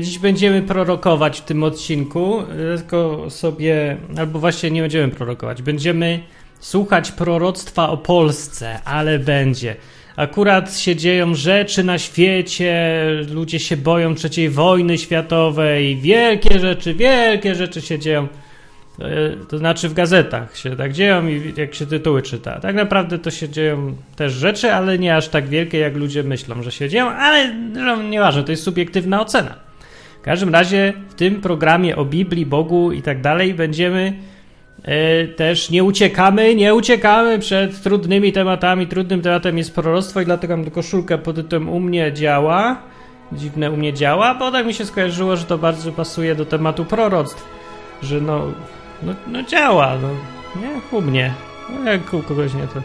[0.00, 6.20] Dziś będziemy prorokować w tym odcinku, e, tylko sobie, albo właśnie nie będziemy prorokować, będziemy
[6.60, 9.76] słuchać proroctwa o Polsce, ale będzie.
[10.16, 12.74] Akurat się dzieją rzeczy na świecie,
[13.30, 18.28] ludzie się boją trzeciej wojny światowej, wielkie rzeczy, wielkie rzeczy się dzieją.
[19.00, 22.60] E, To znaczy w gazetach się tak dzieją i jak się tytuły czyta.
[22.60, 26.62] Tak naprawdę to się dzieją też rzeczy, ale nie aż tak wielkie, jak ludzie myślą,
[26.62, 29.69] że się dzieją, ale no, nieważne, to jest subiektywna ocena.
[30.20, 34.12] W każdym razie w tym programie o Biblii, Bogu i tak dalej będziemy
[34.82, 38.86] e, też nie uciekamy, nie uciekamy przed trudnymi tematami.
[38.86, 42.76] Trudnym tematem jest proroctwo i dlatego mam koszulkę pod tytułem U mnie działa.
[43.32, 46.84] Dziwne u mnie działa, bo tak mi się skojarzyło, że to bardzo pasuje do tematu
[46.84, 47.48] proroctw.
[48.02, 48.46] Że no,
[49.02, 50.08] no, no działa, no
[50.60, 51.34] nie u mnie.
[51.84, 52.80] No, jak u kogoś nie to.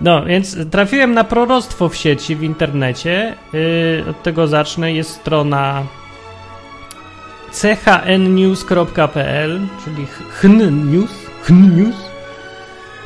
[0.00, 3.34] No, więc trafiłem na proroctwo w sieci, w internecie.
[3.52, 4.92] Yy, od tego zacznę.
[4.92, 5.82] Jest strona
[7.52, 10.06] chnnews.pl, czyli
[10.40, 11.10] hnnews,
[11.42, 11.96] hnnews,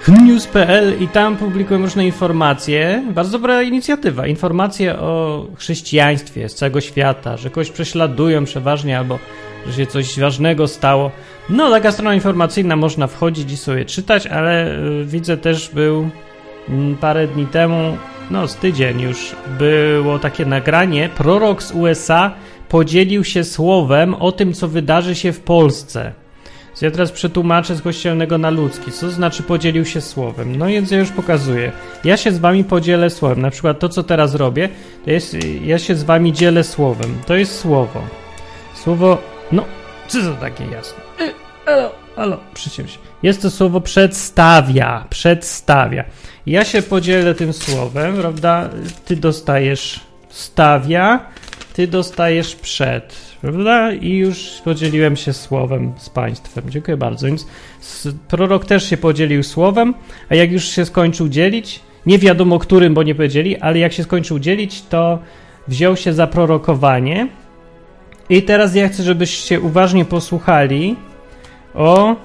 [0.02, 3.04] hnnews.pl i tam publikują różne informacje.
[3.14, 4.26] Bardzo dobra inicjatywa.
[4.26, 9.18] Informacje o chrześcijaństwie z całego świata, że kogoś prześladują przeważnie albo
[9.66, 11.10] że się coś ważnego stało.
[11.48, 16.10] No, taka strona informacyjna, można wchodzić i sobie czytać, ale y, widzę też był
[16.68, 17.96] mm, parę dni temu,
[18.30, 21.08] no z tydzień już, było takie nagranie.
[21.08, 22.34] Prorok z USA
[22.72, 26.12] podzielił się słowem o tym, co wydarzy się w Polsce.
[26.66, 28.92] Więc ja teraz przetłumaczę z kościelnego na ludzki.
[28.92, 30.56] Co znaczy podzielił się słowem?
[30.56, 31.72] No więc ja już pokazuję.
[32.04, 33.40] Ja się z wami podzielę słowem.
[33.40, 34.68] Na przykład to, co teraz robię,
[35.04, 37.18] to jest, ja się z wami dzielę słowem.
[37.26, 38.02] To jest słowo.
[38.74, 39.18] Słowo,
[39.52, 39.64] no,
[40.08, 41.02] co to takie jasne?
[41.20, 41.32] Y,
[41.66, 42.98] Halo, halo, przyciął się.
[43.22, 46.04] Jest to słowo przedstawia, przedstawia.
[46.46, 48.70] Ja się podzielę tym słowem, prawda?
[49.04, 51.20] Ty dostajesz stawia,
[51.72, 53.92] ty dostajesz przed, prawda?
[53.92, 56.70] I już podzieliłem się słowem z państwem.
[56.70, 57.26] Dziękuję bardzo.
[57.26, 57.46] Więc
[58.28, 59.94] prorok też się podzielił słowem,
[60.28, 64.02] a jak już się skończył dzielić, nie wiadomo którym, bo nie powiedzieli, ale jak się
[64.02, 65.18] skończył dzielić, to
[65.68, 67.28] wziął się za prorokowanie.
[68.28, 70.96] I teraz ja chcę, żebyście uważnie posłuchali
[71.74, 72.16] o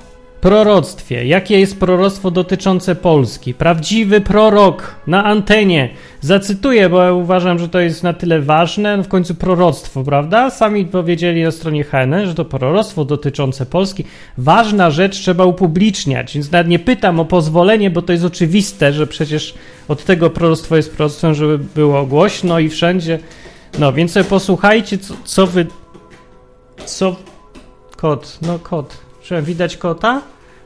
[0.42, 1.26] proroctwie.
[1.26, 3.54] Jakie jest proroctwo dotyczące Polski?
[3.54, 5.90] Prawdziwy prorok na antenie.
[6.22, 9.04] Zacytuję, bo ja uważam, że to jest na tyle ważne.
[9.04, 10.50] W końcu proroctwo, prawda?
[10.50, 14.04] Sami powiedzieli na stronie HN, że to proroctwo dotyczące Polski.
[14.38, 19.08] Ważna rzecz trzeba upubliczniać, więc nawet nie pytam o pozwolenie, bo to jest oczywiste, że
[19.08, 19.54] przecież
[19.88, 23.20] od tego proroctwo jest proroctwem, żeby było głośno i wszędzie.
[23.80, 25.66] No, więc sobie posłuchajcie, co, co wy...
[26.86, 27.16] Co...
[27.98, 29.07] Kot, no kot.
[29.28, 30.22] Przepraszam, widać kota?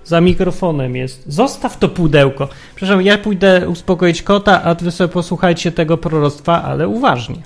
[0.05, 1.23] Za mikrofonem jest.
[1.27, 2.49] Zostaw to pudełko.
[2.75, 7.41] Przepraszam, ja pójdę uspokoić kota, a wy sobie posłuchajcie tego proroctwa, ale uważnie.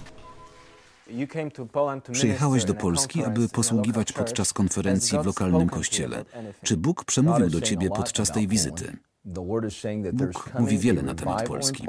[2.12, 6.26] Przyjechałeś do Polski, aby posługiwać podczas konferencji w lokalnym kościele.
[6.64, 8.98] Czy Bóg przemówił do ciebie podczas tej wizyty?
[9.26, 11.86] Bóg mówi wiele na temat Polski.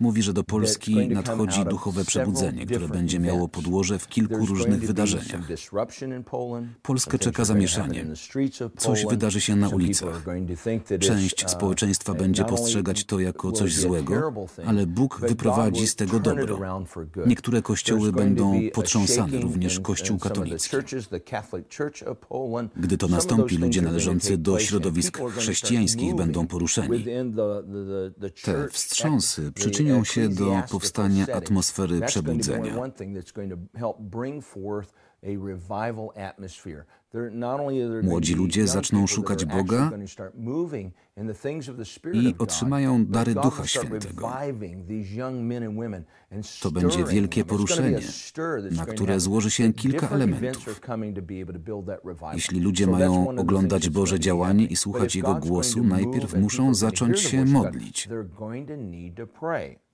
[0.00, 5.40] Mówi, że do Polski nadchodzi duchowe przebudzenie, które będzie miało podłoże w kilku różnych wydarzeniach.
[6.82, 8.06] Polskę czeka zamieszanie.
[8.76, 10.24] Coś wydarzy się na ulicach.
[11.00, 14.32] Część społeczeństwa będzie postrzegać to jako coś złego,
[14.66, 16.58] ale Bóg wyprowadzi z tego dobro.
[17.26, 20.76] Niektóre kościoły będą potrząsane, również Kościół katolicki.
[22.76, 26.79] Gdy to nastąpi, ludzie należący do środowisk chrześcijańskich będą poruszeni.
[28.44, 32.74] Te wstrząsy przyczynią się do powstania atmosfery przebudzenia.
[38.02, 39.90] Młodzi ludzie zaczną szukać Boga
[42.12, 44.32] i otrzymają dary Ducha Świętego.
[46.62, 47.98] To będzie wielkie poruszenie,
[48.70, 50.80] na które złoży się kilka elementów.
[52.34, 58.08] Jeśli ludzie mają oglądać Boże działanie i słuchać Jego głosu, najpierw muszą zacząć się modlić.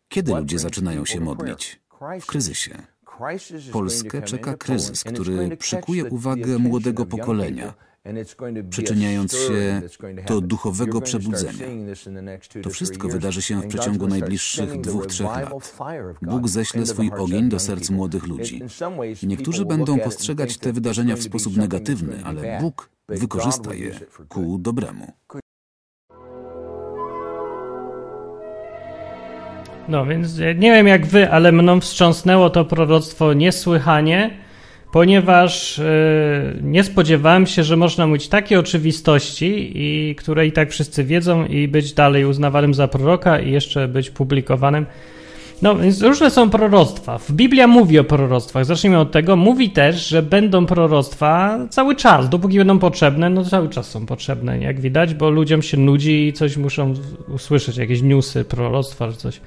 [0.09, 1.81] Kiedy ludzie zaczynają się modlić?
[2.21, 2.96] W kryzysie.
[3.73, 7.75] Polskę czeka kryzys, który przykuje uwagę młodego pokolenia,
[8.71, 9.83] przyczyniając się
[10.27, 11.67] do duchowego przebudzenia.
[12.63, 15.75] To wszystko wydarzy się w przeciągu najbliższych dwóch, trzech lat.
[16.23, 18.63] Bóg ześle swój ogień do serc młodych ludzi.
[19.23, 25.13] Niektórzy będą postrzegać te wydarzenia w sposób negatywny, ale Bóg wykorzysta je ku dobremu.
[29.89, 34.31] No więc e, nie wiem jak wy, ale mną wstrząsnęło to proroctwo niesłychanie,
[34.93, 35.85] ponieważ e,
[36.63, 41.69] nie spodziewałem się, że można mówić takie oczywistości, i, które i tak wszyscy wiedzą, i
[41.69, 44.87] być dalej uznawanym za proroka, i jeszcze być publikowanym.
[45.63, 47.19] No, więc różne są proroctwa.
[47.31, 48.65] Biblia mówi o proroctwach.
[48.65, 49.37] Zacznijmy od tego.
[49.37, 52.29] Mówi też, że będą proroctwa cały czas.
[52.29, 56.33] Dopóki będą potrzebne, no cały czas są potrzebne, jak widać, bo ludziom się nudzi i
[56.33, 56.95] coś muszą
[57.35, 59.41] usłyszeć, jakieś newsy, proroctwa czy coś.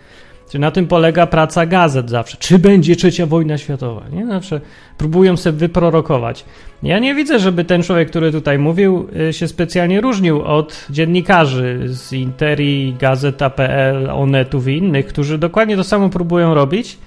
[0.58, 2.38] Na tym polega praca gazet zawsze.
[2.38, 4.02] Czy będzie trzecia wojna światowa?
[4.12, 4.28] Nie?
[4.28, 4.62] Zawsze
[4.98, 6.46] próbują sobie wyprorokować.
[6.84, 11.80] Ja nie widzę, żeby ten człowiek, który tutaj mówił, y, się specjalnie różnił od dziennikarzy
[11.88, 16.98] z Interi, Gazeta.pl, Onetów i innych, którzy dokładnie to samo próbują robić,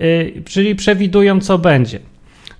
[0.00, 1.98] y, czyli przewidują, co będzie.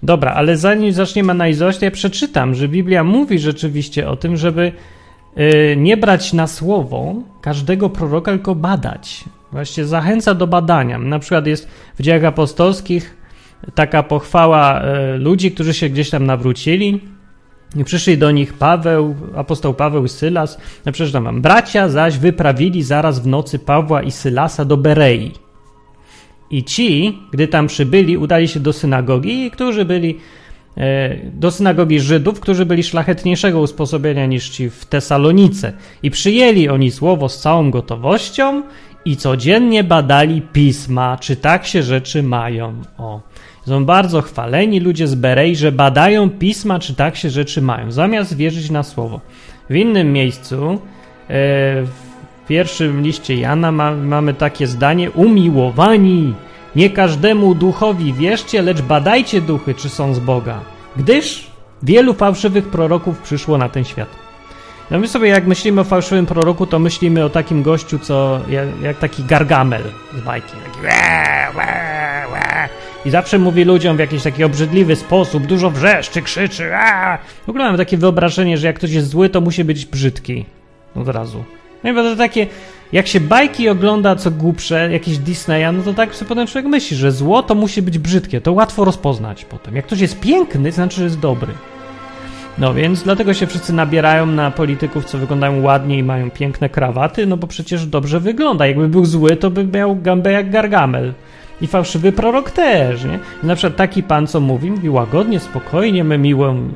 [0.02, 4.72] Dobra, ale zanim zaczniemy analizować, to ja przeczytam, że Biblia mówi rzeczywiście o tym, żeby
[5.38, 9.24] y, nie brać na słowo każdego proroka, tylko badać.
[9.52, 10.98] Właściwie zachęca do badania.
[10.98, 11.68] Na przykład jest
[11.98, 13.18] w dziejach apostolskich
[13.74, 17.00] taka pochwała e, ludzi, którzy się gdzieś tam nawrócili.
[17.76, 20.58] I przyszli do nich Paweł, apostoł Paweł i Sylas.
[20.86, 21.42] Ja przeczytam wam.
[21.42, 25.32] Bracia zaś wyprawili zaraz w nocy Pawła i Sylasa do Berei.
[26.50, 30.18] I ci, gdy tam przybyli, udali się do synagogi, którzy byli
[30.76, 35.72] e, do synagogi Żydów, którzy byli szlachetniejszego usposobienia niż ci w Tesalonice.
[36.02, 38.62] I przyjęli oni słowo z całą gotowością
[39.04, 42.74] i codziennie badali pisma, czy tak się rzeczy mają.
[42.98, 43.20] O.
[43.66, 48.36] Są bardzo chwaleni ludzie z Berei, że badają pisma, czy tak się rzeczy mają, zamiast
[48.36, 49.20] wierzyć na słowo.
[49.70, 50.78] W innym miejscu, e,
[51.82, 51.92] w
[52.48, 56.34] pierwszym liście Jana ma, mamy takie zdanie: Umiłowani,
[56.76, 60.60] nie każdemu duchowi wierzcie, lecz badajcie duchy, czy są z Boga,
[60.96, 61.50] gdyż
[61.82, 64.27] wielu fałszywych proroków przyszło na ten świat.
[64.90, 68.68] No my sobie jak myślimy o fałszywym proroku, to myślimy o takim gościu, co jak,
[68.82, 69.82] jak taki gargamel
[70.18, 70.52] z bajki.
[70.52, 70.86] Taki
[73.04, 76.74] I zawsze mówi ludziom w jakiś taki obrzydliwy sposób, dużo wrzeszczy, krzyczy.
[76.74, 77.18] Aaa.
[77.46, 80.44] W ogóle mam takie wyobrażenie, że jak ktoś jest zły, to musi być brzydki.
[80.94, 81.44] Od razu.
[81.84, 82.46] No i to takie,
[82.92, 86.96] jak się bajki ogląda, co głupsze, jakieś Disneya, no to tak sobie potem człowiek myśli,
[86.96, 88.40] że zło to musi być brzydkie.
[88.40, 89.76] To łatwo rozpoznać potem.
[89.76, 91.52] Jak ktoś jest piękny, to znaczy, że jest dobry.
[92.60, 97.26] No więc dlatego się wszyscy nabierają na polityków, co wyglądają ładnie i mają piękne krawaty,
[97.26, 98.66] no bo przecież dobrze wygląda.
[98.66, 101.14] Jakby był zły, to by miał gambę jak gargamel.
[101.60, 103.18] I fałszywy prorok też, nie?
[103.42, 106.68] Na przykład taki pan, co mówi, mówi łagodnie, spokojnie, my miłą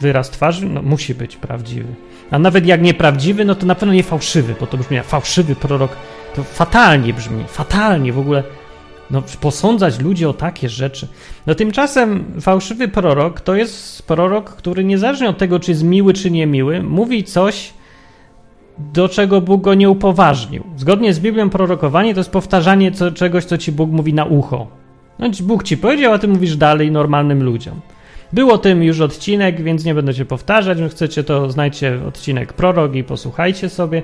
[0.00, 1.94] wyraz twarzy, no musi być prawdziwy.
[2.30, 5.54] A nawet jak nieprawdziwy, no to na pewno nie fałszywy, bo to brzmi jak fałszywy
[5.54, 5.96] prorok,
[6.34, 8.42] to fatalnie brzmi, fatalnie w ogóle
[9.10, 11.08] no, posądzać ludzi o takie rzeczy.
[11.46, 16.30] No tymczasem fałszywy prorok to jest prorok, który niezależnie od tego, czy jest miły, czy
[16.30, 17.72] niemiły, mówi coś,
[18.78, 20.64] do czego Bóg go nie upoważnił.
[20.76, 24.66] Zgodnie z Biblią prorokowanie to jest powtarzanie co, czegoś, co ci Bóg mówi na ucho.
[25.18, 27.80] No, Bóg ci powiedział, a ty mówisz dalej normalnym ludziom.
[28.32, 30.78] Było tym już odcinek, więc nie będę się powtarzać.
[30.90, 34.02] Chcecie to znajdźcie odcinek prorok i posłuchajcie sobie.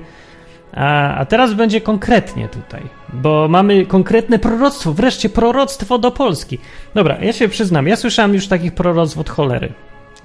[0.73, 2.81] A, a teraz będzie konkretnie tutaj,
[3.13, 6.57] bo mamy konkretne proroctwo, wreszcie proroctwo do Polski.
[6.95, 9.73] Dobra, ja się przyznam, ja słyszałem już takich proroctw od cholery.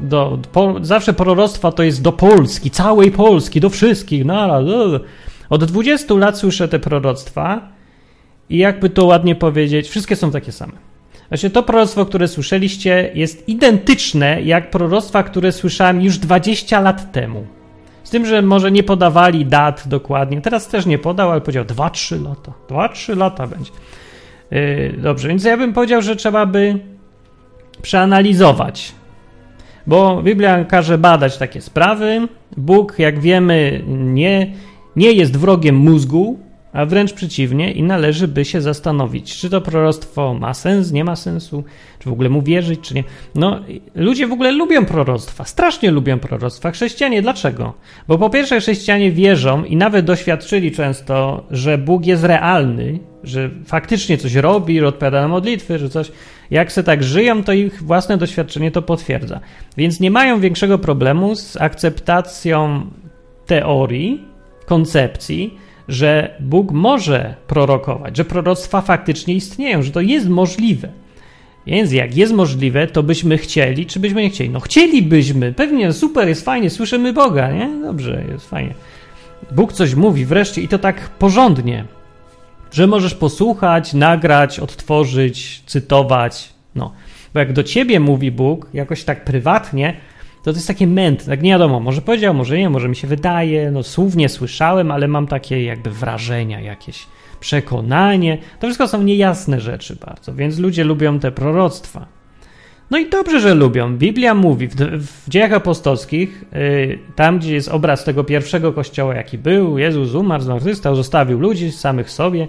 [0.01, 4.25] Do, po, zawsze proroctwa to jest do Polski, całej Polski, do wszystkich.
[4.25, 4.61] No,
[5.51, 7.69] od 20 lat słyszę te proroctwa
[8.51, 10.73] i jakby to ładnie powiedzieć, wszystkie są takie same.
[11.29, 17.47] Właśnie to proroctwo, które słyszeliście, jest identyczne jak proroctwa, które słyszałem już 20 lat temu.
[18.11, 20.41] Z tym, że może nie podawali dat dokładnie.
[20.41, 22.53] Teraz też nie podał, ale powiedział 2-3 lata.
[22.69, 23.71] 2-3 lata będzie.
[24.51, 26.79] Yy, dobrze, więc ja bym powiedział, że trzeba by
[27.83, 28.93] przeanalizować.
[29.87, 32.29] Bo Biblia każe badać takie sprawy.
[32.57, 34.53] Bóg, jak wiemy, nie,
[34.97, 36.39] nie jest wrogiem mózgu,
[36.73, 41.17] a wręcz przeciwnie i należy by się zastanowić, czy to proroctwo ma sens, nie ma
[41.17, 41.65] sensu,
[41.99, 43.05] czy w ogóle mu wierzyć, czy nie.
[43.35, 43.61] No,
[43.95, 46.71] ludzie w ogóle lubią proroctwa, strasznie lubią proroctwa.
[46.71, 47.75] Chrześcijanie, dlaczego?
[48.09, 54.19] Bo po pierwsze chrześcijanie wierzą i nawet doświadczyli często, że Bóg jest realny, że faktycznie
[54.19, 56.13] coś robi, odpowiada na modlitwy, że coś.
[56.51, 59.41] Jak se tak żyją, to ich własne doświadczenie to potwierdza.
[59.77, 62.87] Więc nie mają większego problemu z akceptacją
[63.47, 64.25] teorii,
[64.67, 65.59] koncepcji,
[65.91, 70.89] że Bóg może prorokować, że proroctwa faktycznie istnieją, że to jest możliwe.
[71.67, 74.51] Więc jak jest możliwe, to byśmy chcieli, czy byśmy nie chcieli?
[74.51, 77.71] No chcielibyśmy, pewnie super, jest fajnie, słyszymy Boga, nie?
[77.83, 78.75] Dobrze, jest fajnie.
[79.53, 81.85] Bóg coś mówi wreszcie i to tak porządnie,
[82.73, 86.93] że możesz posłuchać, nagrać, odtworzyć, cytować, no.
[87.35, 89.97] Bo jak do ciebie mówi Bóg, jakoś tak prywatnie,
[90.43, 93.09] to to jest takie męt, tak nie wiadomo, może powiedział, może nie, może mi się
[93.09, 97.07] wydaje, no słów nie słyszałem, ale mam takie jakby wrażenia jakieś,
[97.41, 98.39] przekonanie.
[98.61, 102.07] To wszystko są niejasne rzeczy bardzo, więc ludzie lubią te proroctwa.
[102.91, 103.97] No i dobrze, że lubią.
[103.97, 109.39] Biblia mówi w, w dziejach apostolskich, yy, tam gdzie jest obraz tego pierwszego kościoła, jaki
[109.39, 112.49] był, Jezus umarł, zmartwychwstał, zostawił ludzi samych sobie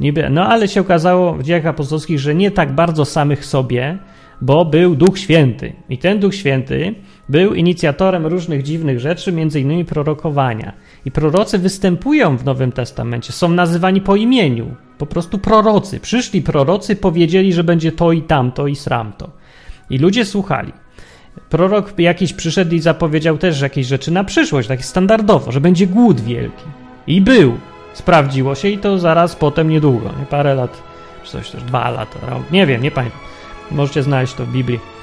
[0.00, 3.98] Niby, no ale się okazało w dziejach apostolskich, że nie tak bardzo samych sobie,
[4.40, 5.72] bo był Duch Święty.
[5.88, 6.94] I ten Duch Święty
[7.28, 10.72] był inicjatorem różnych dziwnych rzeczy, innymi prorokowania.
[11.04, 14.74] I prorocy występują w Nowym Testamencie, są nazywani po imieniu.
[14.98, 16.00] Po prostu prorocy.
[16.00, 19.30] Przyszli prorocy, powiedzieli, że będzie to i tamto i sramto.
[19.90, 20.72] I ludzie słuchali.
[21.50, 26.20] Prorok jakiś przyszedł i zapowiedział też jakieś rzeczy na przyszłość, tak standardowo, że będzie głód
[26.20, 26.64] wielki.
[27.06, 27.54] I był.
[27.92, 30.82] Sprawdziło się i to zaraz potem niedługo, nie parę lat,
[31.24, 32.18] czy coś też, dwa lata,
[32.52, 33.20] nie wiem, nie pamiętam.
[33.70, 34.95] Możecie znaleźć to w Biblii.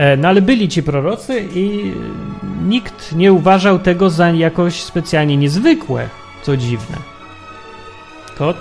[0.00, 1.92] E, no ale byli ci prorocy i
[2.68, 6.08] nikt nie uważał tego za jakoś specjalnie niezwykłe,
[6.42, 6.96] co dziwne.
[8.38, 8.56] Kot?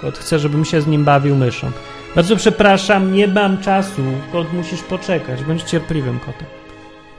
[0.00, 1.70] Kot chce, żebym się z nim bawił myszą.
[2.14, 4.02] Bardzo przepraszam, nie mam czasu.
[4.32, 5.44] Kot, musisz poczekać.
[5.44, 6.48] Bądź cierpliwym kotem.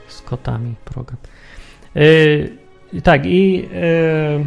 [0.08, 1.16] Z kotami program.
[1.94, 4.44] Yy, tak, i yy,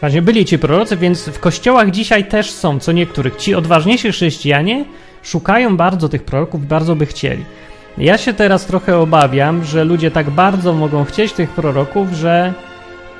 [0.00, 3.36] właśnie byli ci prorocy, więc w kościołach dzisiaj też są, co niektórych.
[3.36, 4.84] Ci odważniejsi chrześcijanie
[5.22, 7.44] szukają bardzo tych proroków, bardzo by chcieli.
[7.98, 12.52] Ja się teraz trochę obawiam, że ludzie tak bardzo mogą chcieć tych proroków, że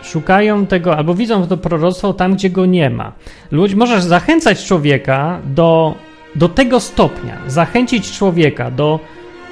[0.02, 3.12] szukają tego, albo widzą to proroctwo tam, gdzie go nie ma.
[3.50, 5.94] Ludź, możesz zachęcać człowieka do,
[6.34, 9.00] do tego stopnia, zachęcić człowieka do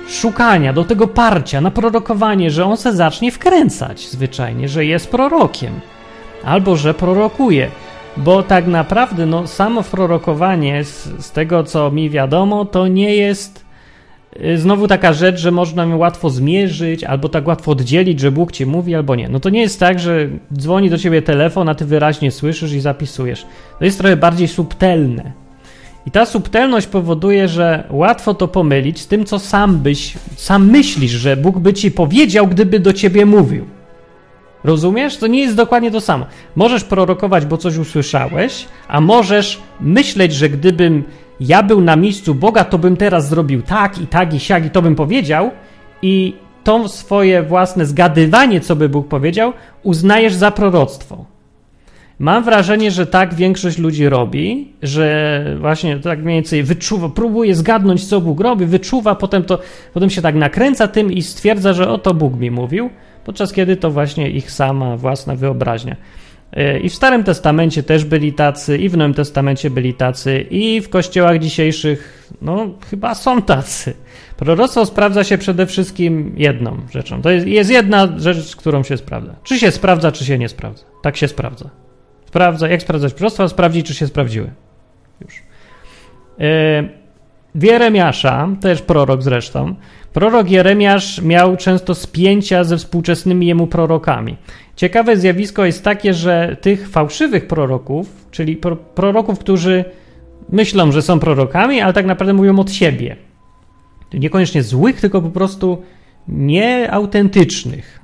[0.08, 5.80] szukania, do tego parcia na prorokowanie, że on se zacznie wkręcać zwyczajnie, że jest prorokiem,
[6.44, 7.68] albo że prorokuje.
[8.16, 13.61] Bo tak naprawdę no, samo prorokowanie, z, z tego co mi wiadomo, to nie jest
[14.56, 18.66] znowu taka rzecz, że można ją łatwo zmierzyć, albo tak łatwo oddzielić, że Bóg ci
[18.66, 19.28] mówi, albo nie.
[19.28, 22.80] No to nie jest tak, że dzwoni do ciebie telefon, a ty wyraźnie słyszysz i
[22.80, 23.46] zapisujesz.
[23.78, 25.32] To jest trochę bardziej subtelne.
[26.06, 31.10] I ta subtelność powoduje, że łatwo to pomylić z tym, co sam byś, sam myślisz,
[31.10, 33.66] że Bóg by ci powiedział, gdyby do ciebie mówił.
[34.64, 35.16] Rozumiesz?
[35.16, 36.26] To nie jest dokładnie to samo.
[36.56, 41.04] Możesz prorokować, bo coś usłyszałeś, a możesz myśleć, że gdybym
[41.46, 44.70] ja był na miejscu Boga, to bym teraz zrobił tak i tak i siak i
[44.70, 45.50] to bym powiedział
[46.02, 46.34] i
[46.64, 51.24] to swoje własne zgadywanie, co by Bóg powiedział, uznajesz za proroctwo.
[52.18, 58.06] Mam wrażenie, że tak większość ludzi robi, że właśnie tak mniej więcej wyczuwa, próbuje zgadnąć,
[58.06, 59.58] co Bóg robi, wyczuwa, potem, to,
[59.94, 62.90] potem się tak nakręca tym i stwierdza, że oto Bóg mi mówił,
[63.24, 65.96] podczas kiedy to właśnie ich sama własna wyobraźnia.
[66.82, 70.88] I w Starym Testamencie też byli tacy, i w Nowym Testamencie byli tacy, i w
[70.88, 73.94] kościołach dzisiejszych, no chyba są tacy.
[74.36, 77.22] Proroctwo sprawdza się przede wszystkim jedną rzeczą.
[77.22, 79.34] To jest, jest jedna rzecz, którą się sprawdza.
[79.42, 80.84] Czy się sprawdza, czy się nie sprawdza.
[81.02, 81.70] Tak się sprawdza.
[82.26, 83.48] Sprawdza, jak sprawdzać proroctwa?
[83.48, 84.50] Sprawdzić, czy się sprawdziły.
[85.20, 85.42] Już.
[86.38, 87.02] Yy,
[87.54, 89.74] Jeremiasza, też prorok zresztą,
[90.12, 94.36] prorok Jeremiasz miał często spięcia ze współczesnymi jemu prorokami.
[94.76, 99.84] Ciekawe zjawisko jest takie, że tych fałszywych proroków, czyli pro, proroków, którzy
[100.48, 103.16] myślą, że są prorokami, ale tak naprawdę mówią od siebie.
[104.14, 105.82] Niekoniecznie złych, tylko po prostu
[106.28, 108.00] nieautentycznych.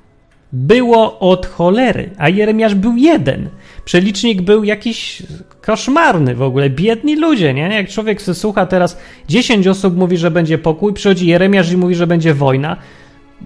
[0.52, 3.48] Było od cholery, a Jeremiasz był jeden.
[3.84, 5.22] Przelicznik był jakiś
[5.60, 6.70] koszmarny w ogóle.
[6.70, 7.62] Biedni ludzie, nie?
[7.62, 8.98] Jak człowiek słucha teraz,
[9.28, 12.76] 10 osób mówi, że będzie pokój, przychodzi Jeremiasz i mówi, że będzie wojna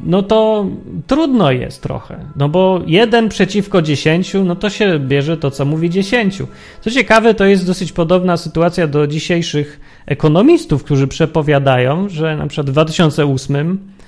[0.04, 0.66] no to
[1.06, 2.18] trudno jest trochę.
[2.37, 6.46] No bo jeden przeciwko dziesięciu, no to się bierze to, co mówi dziesięciu.
[6.80, 12.70] Co ciekawe, to jest dosyć podobna sytuacja do dzisiejszych ekonomistów, którzy przepowiadają, że na przykład
[12.70, 14.01] w 2008 E,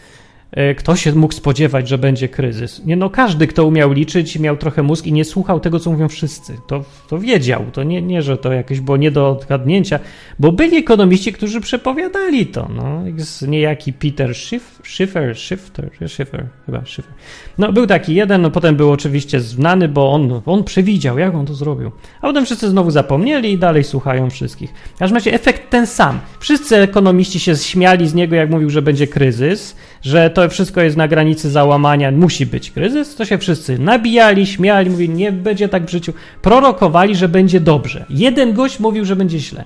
[0.76, 2.84] kto się mógł spodziewać, że będzie kryzys?
[2.84, 6.08] Nie no, każdy, kto umiał liczyć, miał trochę mózg i nie słuchał tego, co mówią
[6.08, 6.56] wszyscy.
[6.66, 7.64] To, to wiedział.
[7.72, 9.98] To nie, nie, że to jakieś było nie do odgadnięcia,
[10.38, 12.68] bo byli ekonomiści, którzy przepowiadali to.
[12.76, 13.02] No,
[13.48, 17.14] niejaki Peter Schiff, Schiffer, Schifter, Schiffer, chyba Schiffer.
[17.58, 21.46] No, był taki jeden, no potem był oczywiście znany, bo on, on przewidział, jak on
[21.46, 21.90] to zrobił.
[22.20, 24.74] A potem wszyscy znowu zapomnieli i dalej słuchają wszystkich.
[25.00, 26.20] Aż macie efekt ten sam.
[26.40, 30.96] Wszyscy ekonomiści się śmiali z niego, jak mówił, że będzie kryzys, że to wszystko jest
[30.96, 35.86] na granicy załamania, musi być kryzys, to się wszyscy nabijali, śmiali, mówili, nie będzie tak
[35.86, 36.12] w życiu.
[36.42, 38.04] Prorokowali, że będzie dobrze.
[38.10, 39.64] Jeden gość mówił, że będzie źle.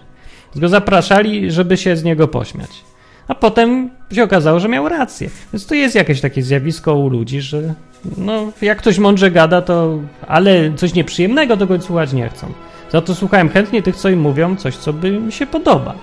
[0.56, 2.70] Go zapraszali, żeby się z niego pośmiać.
[3.28, 5.30] A potem się okazało, że miał rację.
[5.52, 7.74] Więc to jest jakieś takie zjawisko u ludzi, że
[8.16, 12.52] no, jak ktoś mądrze gada, to ale coś nieprzyjemnego, to go słuchać nie chcą.
[12.92, 15.94] Za to słuchałem chętnie tych, co im mówią, coś, co by mi się podoba.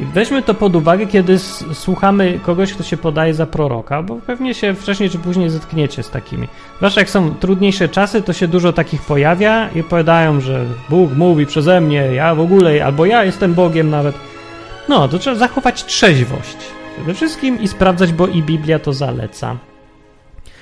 [0.00, 1.38] I weźmy to pod uwagę, kiedy
[1.72, 6.10] słuchamy kogoś, kto się podaje za proroka, bo pewnie się wcześniej czy później zetkniecie z
[6.10, 6.48] takimi.
[6.76, 11.46] Zwłaszcza jak są trudniejsze czasy, to się dużo takich pojawia i opowiadają, że Bóg mówi
[11.46, 14.14] przeze mnie, ja w ogóle, albo ja jestem Bogiem nawet.
[14.88, 16.56] No, to trzeba zachować trzeźwość
[16.96, 19.56] przede wszystkim i sprawdzać, bo i Biblia to zaleca.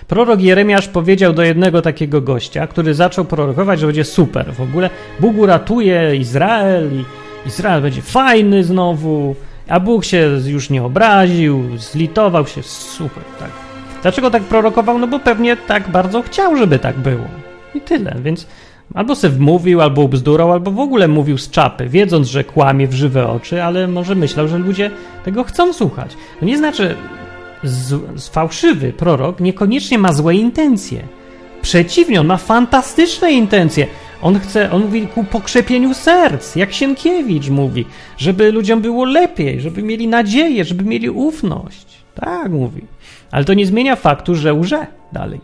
[0.08, 4.90] Prorok Jeremiasz powiedział do jednego takiego gościa, który zaczął prorokować, że będzie super w ogóle.
[5.20, 7.04] Bóg uratuje Izrael i
[7.46, 9.34] Izrael będzie fajny znowu,
[9.68, 13.50] a Bóg się już nie obraził, zlitował się, super, tak.
[14.02, 14.98] Dlaczego tak prorokował?
[14.98, 17.24] No bo pewnie tak bardzo chciał, żeby tak było.
[17.74, 18.46] I tyle, więc
[18.94, 22.94] albo se wmówił, albo bzdurał, albo w ogóle mówił z czapy, wiedząc, że kłamie w
[22.94, 24.90] żywe oczy, ale może myślał, że ludzie
[25.24, 26.16] tego chcą słuchać.
[26.40, 26.96] To nie znaczy,
[28.14, 31.02] z fałszywy prorok niekoniecznie ma złe intencje.
[31.62, 33.86] Przeciwnie, on ma fantastyczne intencje.
[34.24, 39.82] On chce, on mówi ku pokrzepieniu serc, jak Sienkiewicz mówi, żeby ludziom było lepiej, żeby
[39.82, 41.86] mieli nadzieję, żeby mieli ufność.
[42.14, 42.84] Tak mówi.
[43.30, 45.40] Ale to nie zmienia faktu, że łże dalej.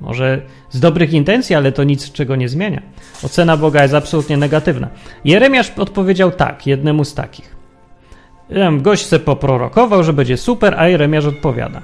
[0.00, 2.82] Może z dobrych intencji, ale to nic czego nie zmienia.
[3.22, 4.88] Ocena Boga jest absolutnie negatywna.
[5.24, 7.56] Jeremiasz odpowiedział tak, jednemu z takich.
[8.72, 11.82] Gość se poprorokował, że będzie super, a Jeremiasz odpowiada.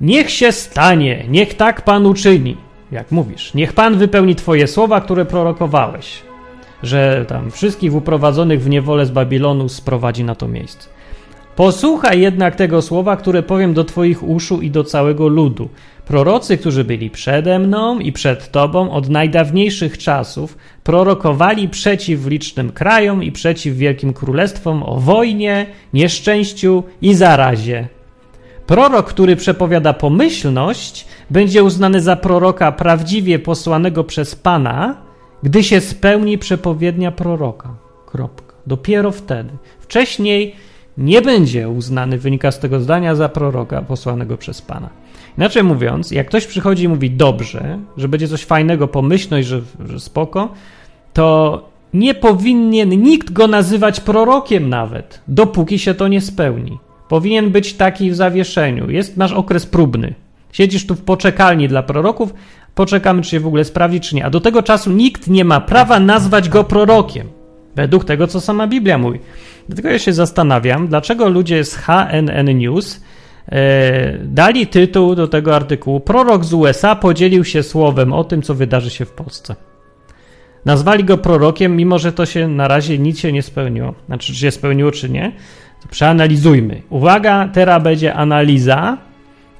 [0.00, 3.54] Niech się stanie, niech tak Pan uczyni jak mówisz.
[3.54, 6.22] Niech Pan wypełni Twoje słowa, które prorokowałeś,
[6.82, 10.88] że tam wszystkich uprowadzonych w niewolę z Babilonu sprowadzi na to miejsce.
[11.56, 15.68] Posłuchaj jednak tego słowa, które powiem do Twoich uszu i do całego ludu.
[16.06, 23.22] Prorocy, którzy byli przede mną i przed Tobą od najdawniejszych czasów, prorokowali przeciw licznym krajom
[23.22, 27.97] i przeciw wielkim królestwom o wojnie, nieszczęściu i zarazie.
[28.68, 34.96] Prorok, który przepowiada pomyślność, będzie uznany za proroka prawdziwie posłanego przez Pana,
[35.42, 37.74] gdy się spełni przepowiednia proroka.
[38.06, 38.54] Kropka.
[38.66, 39.50] Dopiero wtedy.
[39.80, 40.54] Wcześniej
[40.98, 44.88] nie będzie uznany, wynika z tego zdania, za proroka posłanego przez Pana.
[45.38, 50.00] Inaczej mówiąc, jak ktoś przychodzi i mówi dobrze, że będzie coś fajnego, pomyślność, że, że
[50.00, 50.48] spoko,
[51.12, 56.78] to nie powinien nikt go nazywać prorokiem nawet, dopóki się to nie spełni.
[57.08, 58.90] Powinien być taki w zawieszeniu.
[58.90, 60.14] Jest, masz okres próbny.
[60.52, 62.34] Siedzisz tu w poczekalni dla proroków,
[62.74, 64.24] poczekamy, czy się w ogóle sprawdzi, czy nie.
[64.24, 67.28] A do tego czasu nikt nie ma prawa nazwać go prorokiem,
[67.76, 69.18] według tego, co sama Biblia mówi.
[69.68, 73.00] Dlatego ja się zastanawiam, dlaczego ludzie z HNN News
[73.48, 78.54] e, dali tytuł do tego artykułu Prorok z USA podzielił się słowem o tym, co
[78.54, 79.56] wydarzy się w Polsce.
[80.64, 83.94] Nazwali go prorokiem, mimo że to się na razie nic się nie spełniło.
[84.06, 85.32] Znaczy, czy się spełniło, czy nie.
[85.82, 86.82] To przeanalizujmy.
[86.90, 88.96] Uwaga, teraz będzie analiza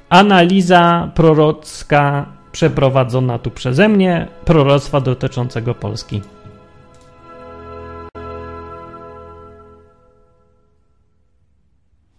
[0.09, 6.23] analiza prorocka przeprowadzona tu przeze mnie, proroctwa dotyczącego Polski.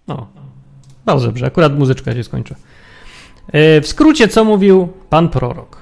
[0.08, 0.28] No,
[1.06, 2.56] bardzo dobrze, akurat muzyczka się skończy.
[3.48, 5.82] E, w skrócie, co mówił pan prorok?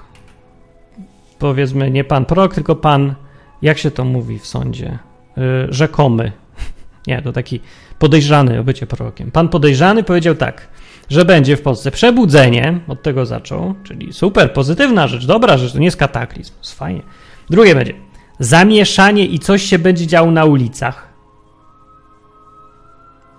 [1.39, 3.15] Powiedzmy, nie pan prorok, tylko pan,
[3.61, 4.99] jak się to mówi w sądzie?
[5.37, 6.31] E, rzekomy.
[7.07, 7.59] Nie, to taki
[7.99, 9.31] podejrzany o bycie prorokiem.
[9.31, 10.67] Pan podejrzany powiedział tak
[11.09, 15.79] że będzie w Polsce przebudzenie, od tego zaczął, czyli super, pozytywna rzecz, dobra rzecz, to
[15.79, 17.01] nie jest kataklizm, jest fajnie.
[17.49, 17.93] Drugie będzie
[18.39, 21.07] zamieszanie i coś się będzie działo na ulicach.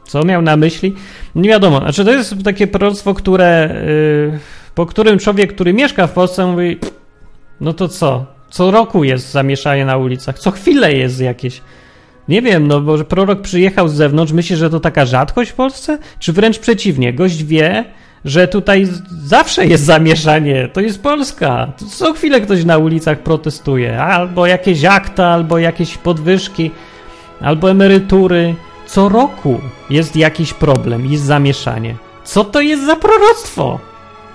[0.04, 0.94] Co miał na myśli?
[1.34, 1.78] Nie wiadomo.
[1.78, 3.82] Znaczy, to jest takie proroctwo, które,
[4.32, 4.38] yy,
[4.74, 6.78] po którym człowiek, który mieszka w Polsce, mówi:
[7.60, 8.26] No to co?
[8.50, 11.60] Co roku jest zamieszanie na ulicach, co chwilę jest jakieś.
[12.28, 15.98] Nie wiem, no bo prorok przyjechał z zewnątrz, myśli, że to taka rzadkość w Polsce?
[16.18, 17.84] Czy wręcz przeciwnie, gość wie,
[18.24, 18.88] że tutaj
[19.24, 21.72] zawsze jest zamieszanie, to jest Polska.
[21.90, 26.70] Co chwilę ktoś na ulicach protestuje, albo jakieś akta, albo jakieś podwyżki,
[27.40, 28.54] albo emerytury.
[28.86, 29.60] Co roku
[29.90, 31.94] jest jakiś problem, jest zamieszanie.
[32.24, 33.78] Co to jest za proroctwo?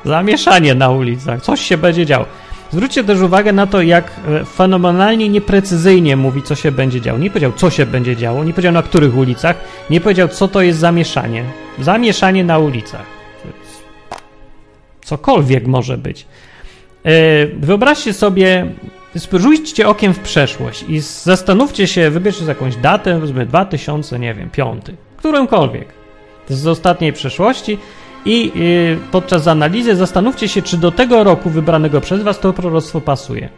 [0.05, 2.25] Zamieszanie na ulicach, coś się będzie działo.
[2.73, 7.19] Zwróćcie też uwagę na to, jak e, fenomenalnie nieprecyzyjnie mówi, co się będzie działo.
[7.19, 9.55] Nie powiedział, co się będzie działo, nie powiedział na których ulicach,
[9.89, 11.43] nie powiedział, co to jest zamieszanie.
[11.79, 13.05] Zamieszanie na ulicach.
[15.05, 16.25] Cokolwiek może być.
[17.05, 17.11] E,
[17.47, 18.67] wyobraźcie sobie,
[19.33, 24.95] rzućcie okiem w przeszłość i zastanówcie się, wybierzcie jakąś datę, powiedzmy 2000, nie wiem, piąty,
[25.17, 25.87] którąkolwiek.
[26.49, 27.77] Z ostatniej przeszłości
[28.25, 33.01] i y, podczas analizy zastanówcie się, czy do tego roku wybranego przez Was to proroctwo
[33.01, 33.49] pasuje.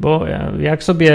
[0.00, 1.12] Bo e, jak sobie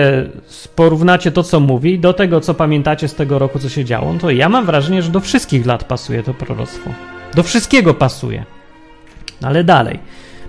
[0.76, 4.30] porównacie to, co mówi, do tego, co pamiętacie z tego roku, co się działo, to
[4.30, 6.90] ja mam wrażenie, że do wszystkich lat pasuje to proroctwo.
[7.36, 8.46] Do wszystkiego pasuje.
[9.42, 10.00] Ale dalej.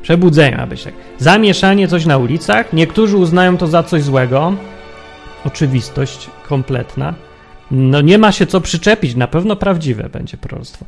[0.02, 0.94] Przebudzenie ma być tak.
[1.18, 2.72] Zamieszanie coś na ulicach.
[2.72, 4.52] Niektórzy uznają to za coś złego.
[5.44, 7.14] Oczywistość kompletna.
[7.70, 9.14] No nie ma się co przyczepić.
[9.14, 10.84] Na pewno prawdziwe będzie proroctwo.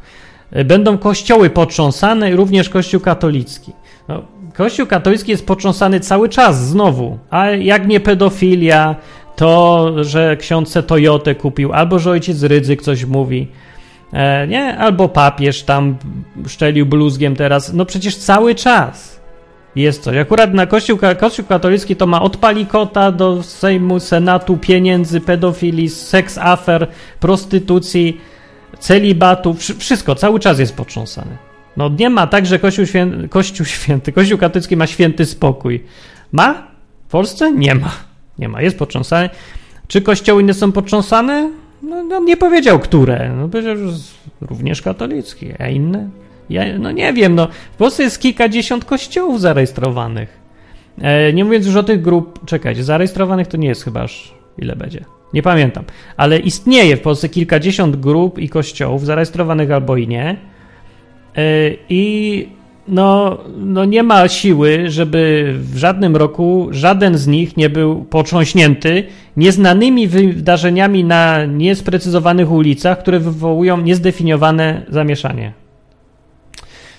[0.65, 3.73] Będą kościoły potrząsane, również kościół katolicki.
[4.09, 4.23] No,
[4.55, 8.97] kościół katolicki jest potrząsany cały czas znowu, a jak nie pedofilia,
[9.37, 13.49] to, że ksiądz Toyotę kupił, albo że ojciec Rydzyk coś mówi,
[14.13, 14.79] e, nie?
[14.79, 15.97] Albo papież tam
[16.47, 17.73] szczelił bluzgiem teraz.
[17.73, 19.15] No przecież cały czas.
[19.77, 20.17] jest coś.
[20.17, 26.39] Akurat na Kościół, Kościół katolicki to ma od palikota do Sejmu, Senatu, pieniędzy, pedofilii, seks
[26.39, 26.87] afer,
[27.21, 28.21] prostytucji,
[28.79, 31.37] celibatu, wszystko, cały czas jest potrząsany.
[31.77, 35.85] No nie ma tak, że Kościół święty, Kościół święty, Kościół katolicki ma święty spokój.
[36.33, 36.67] Ma?
[37.09, 37.53] W Polsce?
[37.53, 37.91] Nie ma.
[38.39, 39.31] Nie ma, jest potrząsany.
[39.89, 41.51] Czy kościoły inne są potrząsane?
[41.83, 43.33] No, no nie powiedział, które.
[43.37, 43.99] No powiedział, że
[44.41, 46.09] również katolickie, a inne?
[46.51, 50.39] Ja, no nie wiem, no w Polsce jest kilkadziesiąt kościołów zarejestrowanych.
[51.01, 54.77] E, nie mówiąc już o tych grup, czekajcie, zarejestrowanych to nie jest chyba aż ile
[54.77, 55.05] będzie.
[55.35, 55.85] Nie pamiętam,
[56.17, 60.37] ale istnieje w Polsce kilkadziesiąt grup i kościołów zarejestrowanych albo i nie.
[61.37, 62.49] E, I
[62.89, 69.05] no, no nie ma siły, żeby w żadnym roku żaden z nich nie był potrząśnięty
[69.37, 75.53] nieznanymi wydarzeniami na niesprecyzowanych ulicach, które wywołują niezdefiniowane zamieszanie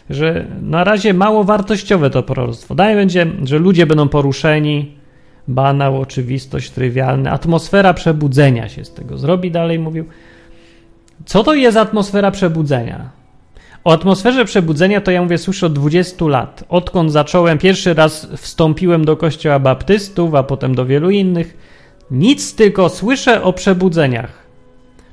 [0.09, 2.75] że na razie mało wartościowe to proroctwo.
[2.75, 4.91] Dalej będzie, że ludzie będą poruszeni,
[5.47, 9.51] banał, oczywistość, trywialny, atmosfera przebudzenia się z tego zrobi.
[9.51, 10.05] Dalej mówił.
[11.25, 13.09] Co to jest atmosfera przebudzenia?
[13.83, 16.63] O atmosferze przebudzenia to ja mówię słyszę od 20 lat.
[16.69, 21.57] Odkąd zacząłem, pierwszy raz wstąpiłem do kościoła baptystów, a potem do wielu innych.
[22.11, 24.31] Nic tylko słyszę o przebudzeniach.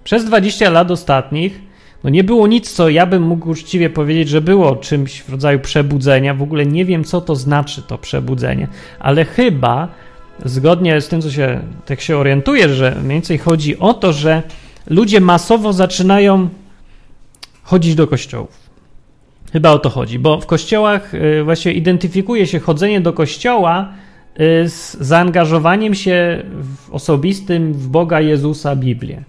[0.05, 1.61] Przez 20 lat ostatnich
[2.05, 5.61] no nie było nic, co ja bym mógł uczciwie powiedzieć, że było czymś w rodzaju
[5.61, 6.35] przebudzenia.
[6.35, 8.69] W ogóle nie wiem, co to znaczy to przebudzenie,
[8.99, 9.89] ale chyba
[10.45, 14.43] zgodnie z tym, co się tak się orientuję, że mniej więcej chodzi o to, że
[14.87, 16.49] ludzie masowo zaczynają
[17.63, 18.63] chodzić do kościołów.
[19.53, 23.89] Chyba o to chodzi, bo w kościołach y, właśnie identyfikuje się chodzenie do kościoła
[24.41, 29.25] y, z zaangażowaniem się w osobistym w Boga Jezusa Biblię.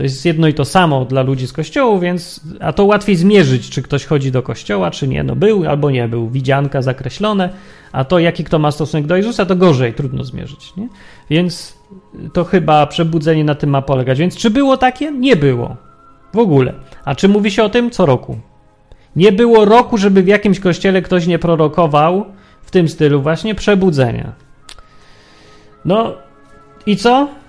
[0.00, 3.70] To jest jedno i to samo dla ludzi z kościołu, więc a to łatwiej zmierzyć,
[3.70, 5.22] czy ktoś chodzi do kościoła, czy nie.
[5.24, 7.50] No był albo nie był, widzianka zakreślone,
[7.92, 10.76] a to jaki kto ma stosunek do Jezusa, to gorzej, trudno zmierzyć.
[10.76, 10.88] Nie?
[11.30, 11.78] Więc
[12.32, 14.18] to chyba przebudzenie na tym ma polegać.
[14.18, 15.12] Więc czy było takie?
[15.12, 15.76] Nie było.
[16.34, 16.74] W ogóle.
[17.04, 18.38] A czy mówi się o tym co roku?
[19.16, 22.24] Nie było roku, żeby w jakimś kościele ktoś nie prorokował
[22.62, 24.32] w tym stylu właśnie przebudzenia.
[25.84, 26.12] No
[26.86, 27.39] i co?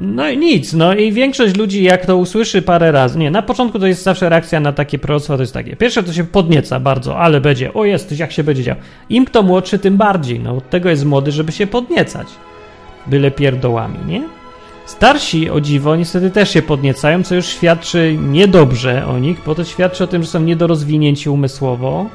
[0.00, 3.78] No i nic, no i większość ludzi jak to usłyszy parę razy, nie, na początku
[3.78, 7.18] to jest zawsze reakcja na takie proroctwa, to jest takie, pierwsze to się podnieca bardzo,
[7.18, 8.80] ale będzie, o jest, jak się będzie działo.
[9.08, 12.26] Im kto młodszy, tym bardziej, no od tego jest młody, żeby się podniecać,
[13.06, 14.22] byle pierdołami, nie?
[14.86, 19.64] Starsi, o dziwo, niestety też się podniecają, co już świadczy niedobrze o nich, bo to
[19.64, 22.06] świadczy o tym, że są niedorozwinięci umysłowo.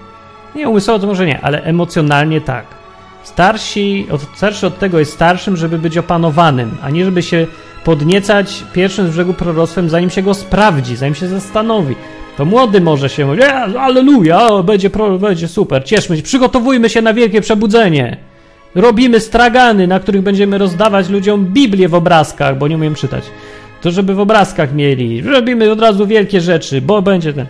[0.55, 2.81] Nie, umysłowo to może nie, ale emocjonalnie tak.
[3.23, 7.47] Starsi, od, starszy od tego jest starszym, żeby być opanowanym, a nie żeby się
[7.84, 11.95] podniecać pierwszym z brzegu proroctwem, zanim się go sprawdzi, zanim się zastanowi.
[12.38, 13.43] To młody może się mówić,
[13.79, 18.17] aleluja, będzie, będzie super, cieszmy się, przygotowujmy się na wielkie przebudzenie.
[18.75, 23.23] Robimy stragany, na których będziemy rozdawać ludziom Biblię w obrazkach, bo nie umiem czytać.
[23.81, 25.21] To żeby w obrazkach mieli.
[25.21, 27.45] Robimy od razu wielkie rzeczy, bo będzie ten.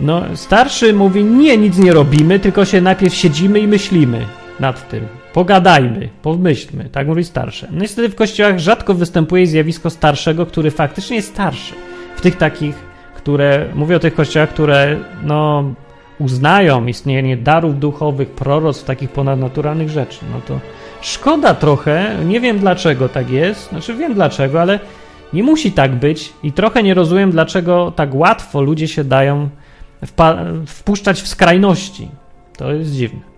[0.00, 4.26] No, starszy mówi, nie, nic nie robimy, tylko się najpierw siedzimy i myślimy
[4.60, 5.06] nad tym.
[5.32, 7.68] Pogadajmy, pomyślmy, tak mówi starsze.
[7.70, 11.74] No niestety w kościołach rzadko występuje zjawisko starszego, który faktycznie jest starszy.
[12.16, 12.74] W tych takich,
[13.16, 15.64] które, mówię o tych kościołach, które no,
[16.18, 20.18] uznają istnienie darów duchowych, proroc, takich ponadnaturalnych rzeczy.
[20.32, 20.60] No to
[21.00, 24.80] szkoda trochę, nie wiem dlaczego tak jest, znaczy wiem dlaczego, ale
[25.32, 29.48] nie musi tak być i trochę nie rozumiem, dlaczego tak łatwo ludzie się dają
[30.66, 32.08] wpuszczać w skrajności.
[32.56, 33.37] To jest dziwne.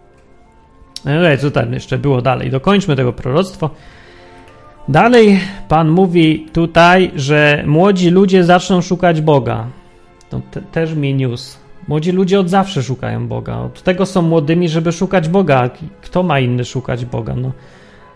[1.06, 2.50] Ale co tam jeszcze było dalej?
[2.50, 3.70] Dokończmy tego proroctwo.
[4.88, 9.66] Dalej Pan mówi tutaj, że młodzi ludzie zaczną szukać Boga.
[10.30, 11.58] To te, też mi news.
[11.88, 13.58] Młodzi ludzie od zawsze szukają Boga.
[13.58, 15.70] Od tego są młodymi, żeby szukać Boga.
[16.02, 17.34] Kto ma inny szukać Boga?
[17.36, 17.52] No,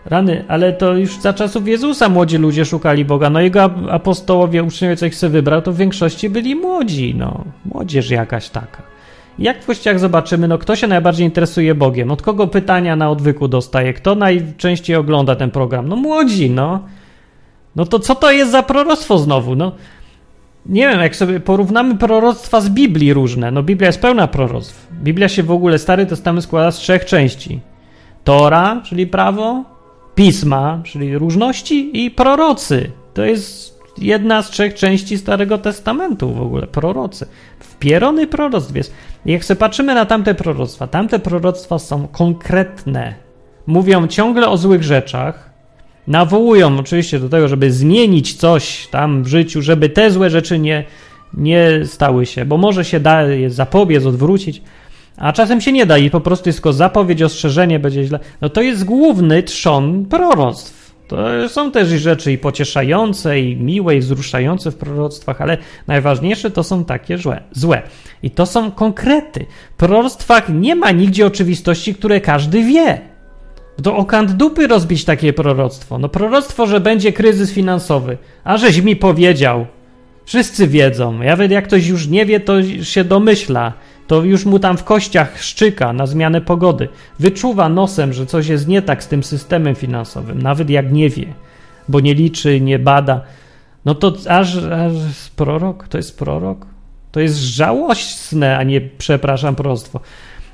[0.05, 3.29] rany, ale to już za czasów Jezusa młodzi ludzie szukali Boga.
[3.29, 7.15] No jego apostołowie, uczniowie, co ich sobie wybrał, to w większości byli młodzi.
[7.17, 8.94] No, młodzież jakaś taka.
[9.39, 12.11] Jak w kościach zobaczymy, no kto się najbardziej interesuje Bogiem?
[12.11, 13.93] Od kogo pytania na odwyku dostaje?
[13.93, 15.87] Kto najczęściej ogląda ten program?
[15.87, 16.79] No młodzi, no.
[17.75, 19.55] No to co to jest za proroctwo znowu?
[19.55, 19.71] No
[20.65, 24.87] nie wiem, jak sobie porównamy proroctwa z Biblii różne, no Biblia jest pełna proroctw.
[25.03, 27.59] Biblia się w ogóle, Stary Testament składa z trzech części.
[28.23, 29.63] Tora, czyli prawo,
[30.15, 32.91] Pisma, czyli różności i prorocy.
[33.13, 37.27] To jest jedna z trzech części Starego Testamentu w ogóle, prorocy.
[37.59, 38.93] Wpierony proroctw jest.
[39.25, 43.15] Jak sobie patrzymy na tamte proroctwa, tamte proroctwa są konkretne.
[43.67, 45.49] Mówią ciągle o złych rzeczach,
[46.07, 50.83] nawołują oczywiście do tego, żeby zmienić coś tam w życiu, żeby te złe rzeczy nie,
[51.33, 54.61] nie stały się, bo może się da je zapobiec, odwrócić,
[55.17, 58.19] a czasem się nie da i po prostu jest tylko zapowiedź, ostrzeżenie, będzie źle.
[58.41, 60.84] No to jest główny trzon proroctw.
[61.07, 66.63] To są też rzeczy i pocieszające, i miłe, i wzruszające w proroctwach, ale najważniejsze to
[66.63, 67.43] są takie złe.
[67.51, 67.81] złe.
[68.23, 69.45] I to są konkrety.
[69.73, 73.01] W proroctwach nie ma nigdzie oczywistości, które każdy wie.
[73.83, 75.97] To o kant dupy rozbić takie proroctwo.
[75.97, 78.17] No proroctwo, że będzie kryzys finansowy.
[78.43, 79.65] A żeś mi powiedział.
[80.25, 81.23] Wszyscy wiedzą.
[81.23, 83.73] Nawet jak ktoś już nie wie, to się domyśla.
[84.07, 86.89] To już mu tam w kościach szczyka na zmianę pogody.
[87.19, 91.25] Wyczuwa nosem, że coś jest nie tak z tym systemem finansowym, nawet jak nie wie,
[91.89, 93.21] bo nie liczy, nie bada.
[93.85, 94.93] No to aż, aż
[95.35, 95.87] prorok?
[95.87, 96.65] To jest prorok?
[97.11, 99.99] To jest żałosne, a nie, przepraszam, prostwo.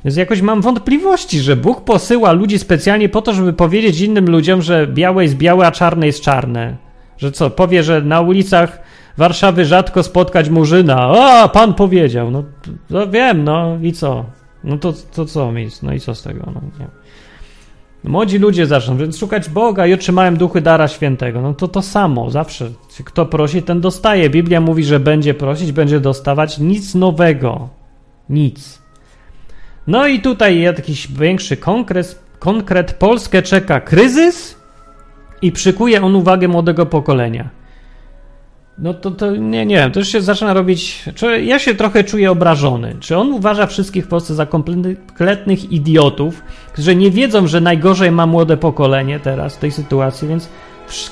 [0.05, 4.61] Więc jakoś mam wątpliwości, że Bóg posyła ludzi specjalnie po to, żeby powiedzieć innym ludziom,
[4.61, 6.75] że białe jest białe, a czarne jest czarne.
[7.17, 8.81] Że co, powie, że na ulicach
[9.17, 10.97] Warszawy rzadko spotkać murzyna.
[10.97, 12.31] A, pan powiedział.
[12.31, 12.43] No,
[12.89, 14.25] no wiem, no i co?
[14.63, 15.67] No to, to co mi?
[15.83, 16.51] No i co z tego?
[16.55, 16.87] No, nie.
[18.03, 21.41] Młodzi ludzie zaczną więc szukać Boga i otrzymałem duchy dara świętego.
[21.41, 22.69] No to to samo, zawsze.
[23.05, 24.29] Kto prosi, ten dostaje.
[24.29, 26.59] Biblia mówi, że będzie prosić, będzie dostawać.
[26.59, 27.69] Nic nowego.
[28.29, 28.81] Nic.
[29.87, 32.21] No i tutaj jakiś większy konkret.
[32.39, 34.57] Konkret Polskę czeka kryzys
[35.41, 37.49] i przykuje on uwagę młodego pokolenia.
[38.77, 41.03] No to, to nie, nie wiem, to już się zaczyna robić.
[41.15, 42.95] Czy ja się trochę czuję obrażony.
[42.99, 48.25] Czy on uważa wszystkich w Polsce za kompletnych idiotów, którzy nie wiedzą, że najgorzej ma
[48.25, 50.49] młode pokolenie teraz w tej sytuacji, więc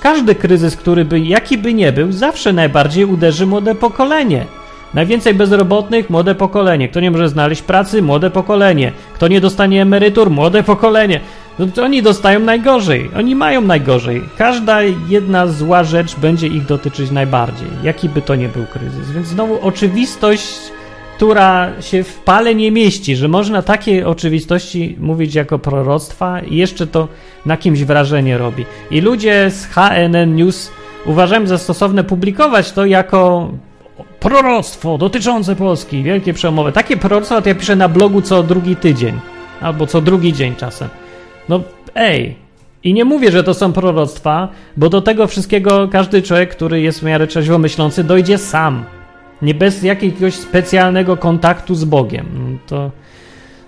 [0.02, 4.46] każdy kryzys, który by, jaki by nie był, zawsze najbardziej uderzy młode pokolenie.
[4.94, 6.90] Najwięcej bezrobotnych młode pokolenie.
[6.90, 8.92] Kto nie może znaleźć pracy młode pokolenie.
[9.14, 11.20] Kto nie dostanie emerytur młode pokolenie.
[11.60, 13.10] No to oni dostają najgorzej.
[13.18, 14.22] Oni mają najgorzej.
[14.38, 17.68] Każda jedna zła rzecz będzie ich dotyczyć najbardziej.
[17.84, 19.12] Jaki by to nie był kryzys.
[19.12, 20.60] Więc znowu oczywistość,
[21.16, 26.88] która się w pale nie mieści, że można takie oczywistości mówić jako proroctwa i jeszcze
[26.88, 27.08] to
[27.46, 28.66] na kimś wrażenie robi.
[28.92, 30.72] I ludzie z HNN News
[31.06, 33.52] uważają za stosowne publikować to jako
[34.20, 36.72] proroctwo dotyczące Polski, wielkie przełomowe.
[36.72, 39.20] Takie proroctwa to ja piszę na blogu co drugi tydzień,
[39.62, 40.90] albo co drugi dzień czasem.
[41.50, 41.62] No
[41.96, 42.36] ej,
[42.84, 47.00] i nie mówię, że to są proroctwa, bo do tego wszystkiego każdy człowiek, który jest
[47.00, 48.86] w miarę trzeźwo myślący, dojdzie sam.
[49.42, 52.60] Nie bez jakiegoś specjalnego kontaktu z Bogiem.
[52.68, 52.92] To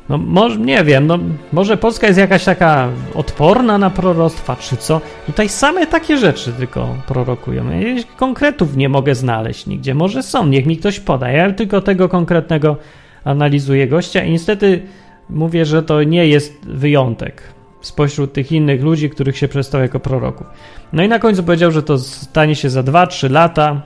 [0.09, 1.19] no może, nie wiem, no
[1.53, 5.01] może Polska jest jakaś taka odporna na proroctwa, czy co?
[5.25, 7.71] Tutaj same takie rzeczy tylko prorokują.
[7.71, 9.95] Ja konkretów nie mogę znaleźć nigdzie.
[9.95, 11.29] Może są, niech mi ktoś poda.
[11.29, 12.77] Ja tylko tego konkretnego
[13.23, 14.81] analizuję gościa i niestety
[15.29, 17.43] mówię, że to nie jest wyjątek
[17.81, 20.47] spośród tych innych ludzi, których się przedstawia jako proroków.
[20.93, 23.81] No i na końcu powiedział, że to stanie się za 2-3 lata.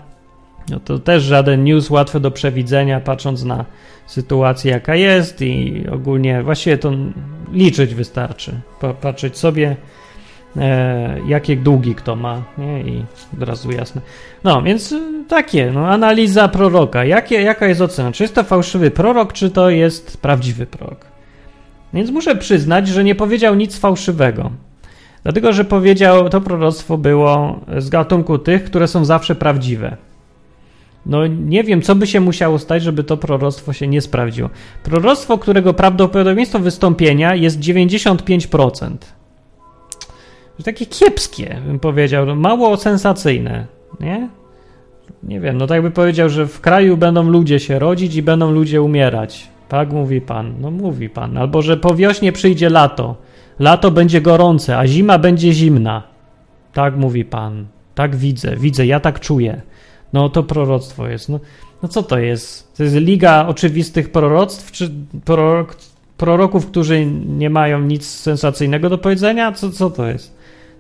[0.70, 3.66] No to też żaden news łatwy do przewidzenia, patrząc na
[4.08, 6.92] sytuację, jaka jest i ogólnie właściwie to
[7.52, 8.60] liczyć wystarczy.
[9.02, 9.76] Patrzeć sobie,
[10.58, 12.82] e, jakie długi kto ma, nie?
[12.82, 13.06] I
[13.38, 14.02] od razu jasne.
[14.44, 17.06] No, więc e, takie, no, analiza proroka.
[17.06, 18.12] Jakie, jaka jest ocena?
[18.12, 21.15] Czy jest to fałszywy prorok, czy to jest prawdziwy prorok?
[21.94, 24.52] Więc muszę przyznać, że nie powiedział nic fałszywego.
[25.24, 29.98] Dlatego, że powiedział, to proroctwo było z gatunku tych, które są zawsze prawdziwe.
[31.06, 34.50] No nie wiem, co by się musiało stać, żeby to proroctwo się nie sprawdziło.
[34.84, 38.96] Proroctwo, którego prawdopodobieństwo wystąpienia jest 95%.
[40.64, 43.68] Takie kiepskie, bym powiedział, no, mało sensacyjne,
[44.00, 44.30] nie?
[45.24, 48.52] Nie wiem, no tak by powiedział, że w kraju będą ludzie się rodzić i będą
[48.52, 49.48] ludzie umierać.
[49.70, 51.38] Tak mówi pan, no mówi pan.
[51.38, 53.16] Albo, że po wiośnie przyjdzie lato.
[53.60, 56.04] Lato będzie gorące, a zima będzie zimna.
[56.74, 57.66] Tak mówi pan.
[57.96, 59.62] Tak widzę, widzę, ja tak czuję.
[60.14, 61.30] No to proroctwo jest.
[61.30, 61.40] No,
[61.84, 62.78] no co to jest?
[62.78, 64.92] To jest liga oczywistych proroctw, czy
[65.26, 65.76] prorok,
[66.18, 69.52] proroków, którzy nie mają nic sensacyjnego do powiedzenia?
[69.52, 70.36] Co, co to jest?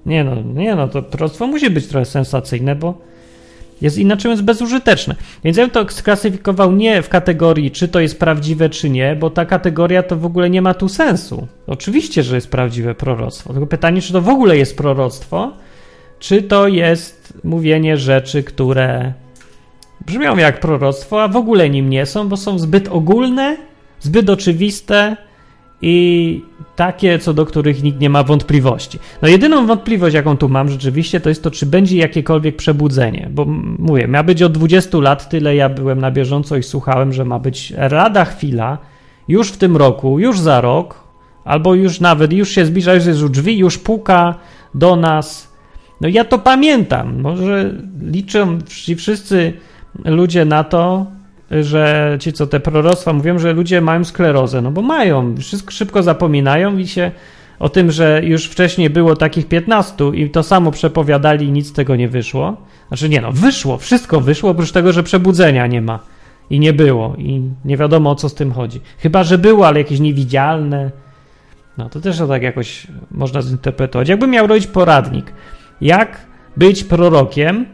[0.06, 2.98] Nie no, nie no, to proroctwo musi być trochę sensacyjne, bo
[3.82, 5.16] jest inaczej jest bezużyteczne.
[5.44, 9.30] Więc ja bym to sklasyfikował nie w kategorii, czy to jest prawdziwe, czy nie, bo
[9.30, 11.48] ta kategoria to w ogóle nie ma tu sensu.
[11.68, 13.54] Oczywiście, że jest prawdziwe proroctwo.
[13.54, 15.54] Tylko pytanie, czy to w ogóle jest proroctwo,
[16.20, 19.14] czy to jest mówienie rzeczy, które
[20.06, 23.58] brzmią jak proroctwo, a w ogóle nim nie są, bo są zbyt ogólne,
[24.00, 25.18] zbyt oczywiste
[25.82, 26.42] i
[26.76, 29.00] takie, co do których nikt nie ma wątpliwości.
[29.22, 33.46] No jedyną wątpliwość, jaką tu mam rzeczywiście, to jest to, czy będzie jakiekolwiek przebudzenie, bo
[33.80, 37.40] mówię, ma być od 20 lat, tyle ja byłem na bieżąco i słuchałem, że ma
[37.40, 38.78] być rada chwila,
[39.28, 41.04] już w tym roku, już za rok,
[41.46, 44.36] albo już nawet, już się zbliża, już jest u drzwi, już puka
[44.74, 45.56] do nas.
[46.02, 49.54] No ja to pamiętam, może liczą ci wszyscy
[50.06, 51.06] ludzie na to,
[51.51, 56.03] że ci, co te proroctwa mówią, że ludzie mają sklerozę, no bo mają, wszystko szybko
[56.03, 57.12] zapominają i się
[57.60, 61.73] o tym, że już wcześniej było takich 15 i to samo przepowiadali i nic z
[61.73, 62.58] tego nie wyszło.
[62.88, 65.99] Znaczy nie no, wyszło, wszystko wyszło, oprócz tego, że przebudzenia nie ma
[66.49, 68.81] i nie było i nie wiadomo o co z tym chodzi.
[68.97, 70.91] Chyba, że było, ale jakieś niewidzialne.
[71.77, 74.10] No to też to tak jakoś można zinterpretować.
[74.10, 75.34] Jakbym miał robić poradnik,
[75.81, 76.25] jak
[76.58, 77.65] być prorokiem,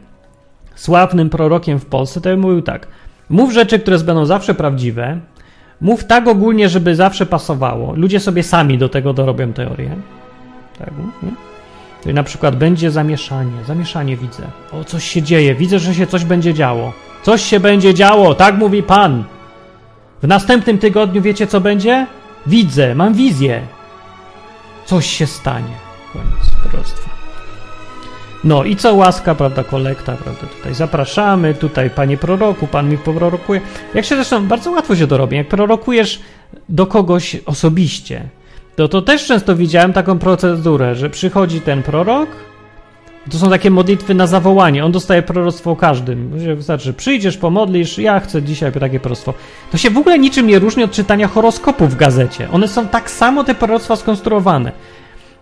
[0.75, 2.87] sławnym prorokiem w Polsce, to bym mówił tak.
[3.31, 5.19] Mów rzeczy, które będą zawsze prawdziwe.
[5.81, 7.93] Mów tak ogólnie, żeby zawsze pasowało.
[7.95, 9.95] Ludzie sobie sami do tego dorobią teorię.
[10.79, 10.91] Tak,
[11.23, 11.31] nie?
[12.03, 13.63] Czyli na przykład będzie zamieszanie.
[13.67, 14.43] Zamieszanie widzę.
[14.71, 15.55] O, coś się dzieje.
[15.55, 16.93] Widzę, że się coś będzie działo.
[17.23, 19.23] Coś się będzie działo, tak mówi Pan.
[20.21, 22.07] W następnym tygodniu wiecie, co będzie?
[22.47, 23.61] Widzę, mam wizję.
[24.85, 25.75] Coś się stanie.
[26.13, 27.20] Koniec proroctwa.
[28.43, 33.61] No i co łaska, prawda, kolekta, prawda, tutaj zapraszamy, tutaj panie proroku, pan mi prorokuje.
[33.93, 36.19] Jak się zresztą, bardzo łatwo się to robi, jak prorokujesz
[36.69, 38.23] do kogoś osobiście,
[38.75, 42.29] to to też często widziałem taką procedurę, że przychodzi ten prorok,
[43.31, 44.85] to są takie modlitwy na zawołanie.
[44.85, 46.29] On dostaje proroctwo każdym.
[46.55, 49.33] Wystarczy, przyjdziesz, pomodlisz, ja chcę dzisiaj takie proroctwo.
[49.71, 52.47] To się w ogóle niczym nie różni od czytania horoskopu w gazecie.
[52.51, 54.71] One są tak samo, te proroctwa, skonstruowane.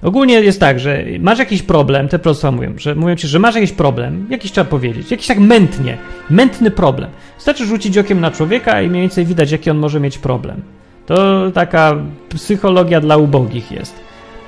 [0.01, 3.55] Ogólnie jest tak, że masz jakiś problem, te proroctwa mówią, że mówią ci, że masz
[3.55, 5.97] jakiś problem, jakiś trzeba powiedzieć, jakiś tak mętnie,
[6.29, 7.09] mętny problem.
[7.35, 10.61] Wystarczy rzucić okiem na człowieka i mniej więcej widać, jaki on może mieć problem.
[11.05, 11.95] To taka
[12.29, 13.95] psychologia dla ubogich jest.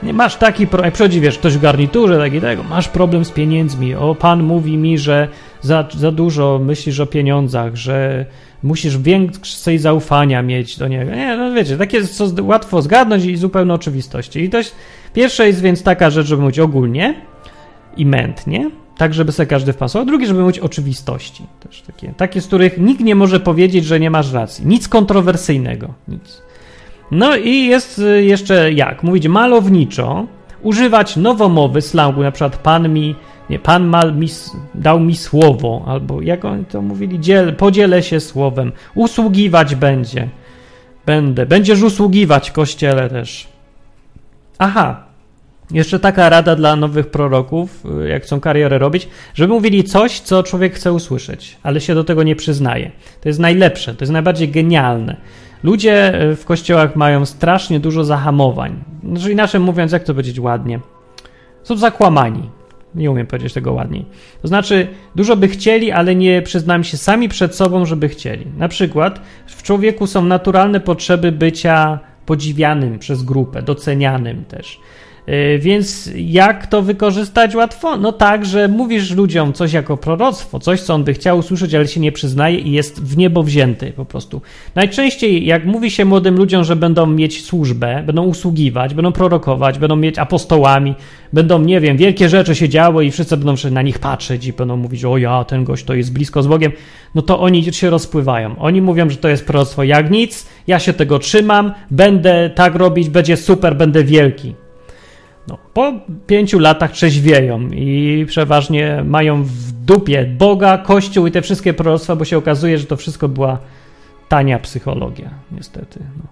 [0.04, 3.26] Nie masz taki problem, jak przychodzi, wiesz, ktoś w garniturze, tak i tego, masz problem
[3.26, 5.28] z pieniędzmi, o, pan mówi mi, że
[5.62, 8.26] za, za dużo myślisz o pieniądzach, że
[8.64, 11.12] musisz więcej zaufania mieć do niego.
[11.12, 14.40] Nie, no wiecie, takie co łatwo zgadnąć i zupełnie oczywistości.
[14.40, 14.76] I jest,
[15.14, 17.16] pierwsza jest więc taka rzecz, żeby mówić ogólnie
[17.98, 20.06] i mętnie, tak żeby sobie każdy wpasował.
[20.06, 21.44] Drugie, żeby mówić oczywistości.
[21.60, 24.68] Też takie, takie, z których nikt nie może powiedzieć, że nie masz racji.
[24.68, 25.94] Nic kontrowersyjnego.
[26.08, 26.42] Nic.
[27.12, 29.04] No i jest y, jeszcze jak?
[29.04, 30.26] Mówić malowniczo,
[30.62, 33.16] używać nowomowy, slangu, na przykład pan mi,
[33.52, 34.28] nie, pan mal mi,
[34.76, 40.30] dał mi słowo, albo jak oni to mówili, dziel, podzielę się słowem, usługiwać będzie,
[41.06, 43.48] będę, będziesz usługiwać kościele też.
[44.58, 45.04] Aha,
[45.72, 50.44] jeszcze taka rada dla nowych proroków, y, jak chcą karierę robić, żeby mówili coś, co
[50.44, 52.92] człowiek chce usłyszeć, ale się do tego nie przyznaje.
[53.22, 55.18] To jest najlepsze, to jest najbardziej genialne.
[55.64, 58.84] Ludzie e, w kościołach mają strasznie dużo zahamowań.
[59.04, 60.80] Znaczy inaczej mówiąc, jak to powiedzieć ładnie?
[61.64, 62.61] Są zakłamani.
[62.96, 64.06] Nie umiem powiedzieć tego ładniej.
[64.42, 68.46] To znaczy, dużo by chcieli, ale nie przyznają się sami przed sobą, żeby chcieli.
[68.58, 74.80] Na przykład w człowieku są naturalne potrzeby bycia podziwianym przez grupę, docenianym też.
[75.30, 77.98] Y, więc jak to wykorzystać łatwo?
[77.98, 81.88] No tak, że mówisz ludziom coś jako proroctwo, coś, co on by chciał usłyszeć, ale
[81.88, 84.42] się nie przyznaje i jest w niebo wzięty po prostu.
[84.76, 89.96] Najczęściej, jak mówi się młodym ludziom, że będą mieć służbę, będą usługiwać, będą prorokować, będą
[89.96, 90.96] mieć apostołami,
[91.34, 94.78] będą, nie wiem, wielkie rzeczy się działy i wszyscy będą na nich patrzeć i będą
[94.78, 96.72] mówić, o ja, ten gość to jest blisko z Bogiem,
[97.16, 98.56] no to oni się rozpływają.
[98.60, 103.10] Oni mówią, że to jest proroctwo jak nic, ja się tego trzymam, będę tak robić,
[103.10, 104.61] będzie super, będę wielki.
[105.48, 105.94] No, po
[106.28, 112.26] pięciu latach trzeźwieją i przeważnie mają w dupie Boga, Kościół i te wszystkie proroctwa, bo
[112.26, 113.58] się okazuje, że to wszystko była
[114.30, 116.00] tania psychologia, niestety.
[116.18, 116.24] No.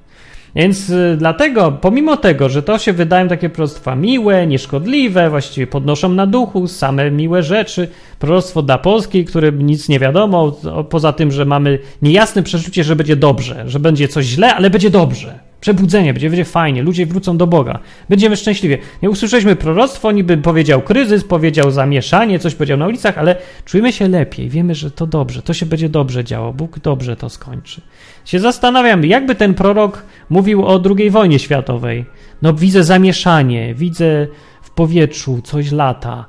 [0.56, 6.10] Więc y, dlatego, pomimo tego, że to się wydają takie proroctwa miłe, nieszkodliwe, właściwie podnoszą
[6.10, 7.88] na duchu, same miłe rzeczy,
[8.20, 10.52] proroctwo dla Polski, którym nic nie wiadomo,
[10.90, 14.90] poza tym, że mamy niejasne przeczucie, że będzie dobrze, że będzie coś źle, ale będzie
[14.90, 15.49] dobrze.
[15.62, 17.80] Przebudzenie, będzie, będzie fajnie, ludzie wrócą do Boga.
[18.10, 18.78] Będziemy szczęśliwie.
[19.02, 24.08] Nie usłyszeliśmy proroctwo, niby powiedział kryzys, powiedział zamieszanie, coś powiedział na ulicach, ale czujemy się
[24.08, 24.50] lepiej.
[24.50, 26.54] Wiemy, że to dobrze, to się będzie dobrze działo.
[26.54, 27.82] Bóg dobrze to skończy.
[28.26, 32.06] Się zastanawiam, jakby ten prorok mówił o II wojnie światowej.
[32.42, 34.28] No widzę zamieszanie, widzę
[34.62, 36.26] w powietrzu coś lata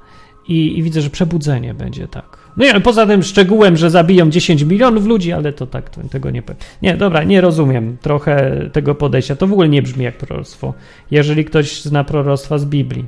[0.48, 2.39] i, i widzę, że przebudzenie będzie tak.
[2.56, 6.30] No i poza tym szczegółem, że zabiją 10 milionów ludzi, ale to tak, to, tego
[6.30, 6.60] nie powiem.
[6.82, 9.36] Nie, dobra, nie rozumiem trochę tego podejścia.
[9.36, 10.74] To w ogóle nie brzmi jak proroctwo,
[11.10, 13.06] jeżeli ktoś zna proroctwa z Biblii.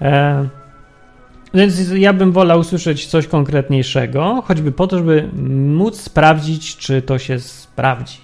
[0.00, 0.48] E,
[1.54, 5.28] więc ja bym wolał usłyszeć coś konkretniejszego, choćby po to, żeby
[5.68, 8.18] móc sprawdzić, czy to się sprawdzi.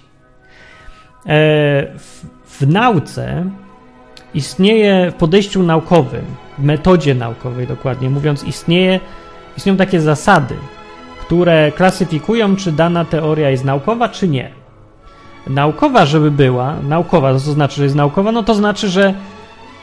[1.25, 1.27] E,
[1.97, 3.49] w, w nauce
[4.33, 6.25] istnieje, w podejściu naukowym,
[6.57, 8.99] w metodzie naukowej dokładnie mówiąc, istnieje
[9.57, 10.55] Istnieją takie zasady,
[11.21, 14.51] które klasyfikują, czy dana teoria jest naukowa, czy nie.
[15.47, 19.13] Naukowa, żeby była, naukowa, to znaczy, że jest naukowa, no to znaczy, że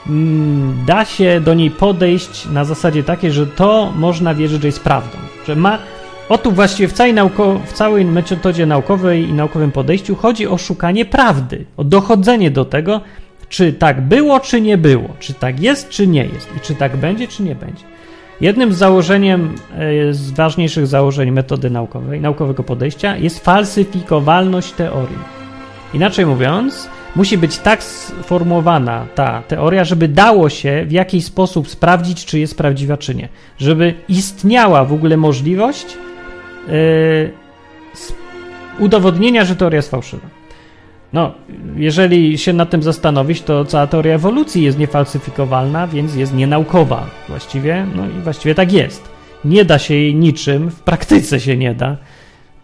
[0.09, 4.81] mm, da się do niej podejść na zasadzie takiej, że to można wierzyć, że jest
[4.81, 5.19] prawdą.
[5.47, 5.79] Że ma,
[6.29, 10.59] o tu właściwie w całej, nauko, w całej metodzie naukowej i naukowym podejściu chodzi o
[10.59, 13.01] szukanie prawdy, o dochodzenie do tego,
[13.49, 16.97] czy tak było, czy nie było, czy tak jest, czy nie jest i czy tak
[16.97, 17.85] będzie, czy nie będzie.
[18.43, 25.19] Jednym z założeniem, e, z ważniejszych założeń metody naukowej, naukowego podejścia jest falsyfikowalność teorii.
[25.95, 32.25] Inaczej mówiąc, musi być tak sformułowana ta teoria, żeby dało się w jakiś sposób sprawdzić,
[32.25, 33.29] czy jest prawdziwa, czy nie.
[33.59, 35.87] Żeby istniała w ogóle możliwość
[36.69, 37.33] yy,
[38.79, 40.42] udowodnienia, że teoria jest fałszywa.
[41.13, 41.33] No,
[41.77, 47.87] jeżeli się nad tym zastanowić, to cała teoria ewolucji jest niefalsyfikowalna, więc jest nienaukowa właściwie.
[47.97, 49.09] No i właściwie tak jest.
[49.45, 51.97] Nie da się jej niczym, w praktyce się nie da,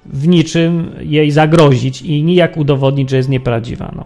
[0.06, 3.92] w niczym jej zagrozić i nijak udowodnić, że jest nieprawdziwa.
[3.96, 4.04] No.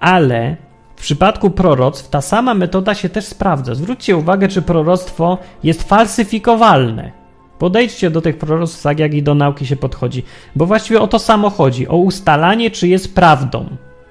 [0.00, 0.56] Ale
[0.96, 3.74] w przypadku proroctw ta sama metoda się też sprawdza.
[3.74, 7.21] Zwróćcie uwagę, czy proroctwo jest falsyfikowalne.
[7.62, 10.22] Podejdźcie do tych proroctw tak, jak i do nauki się podchodzi,
[10.56, 13.66] bo właściwie o to samo chodzi, o ustalanie, czy jest prawdą,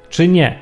[0.09, 0.59] czy nie.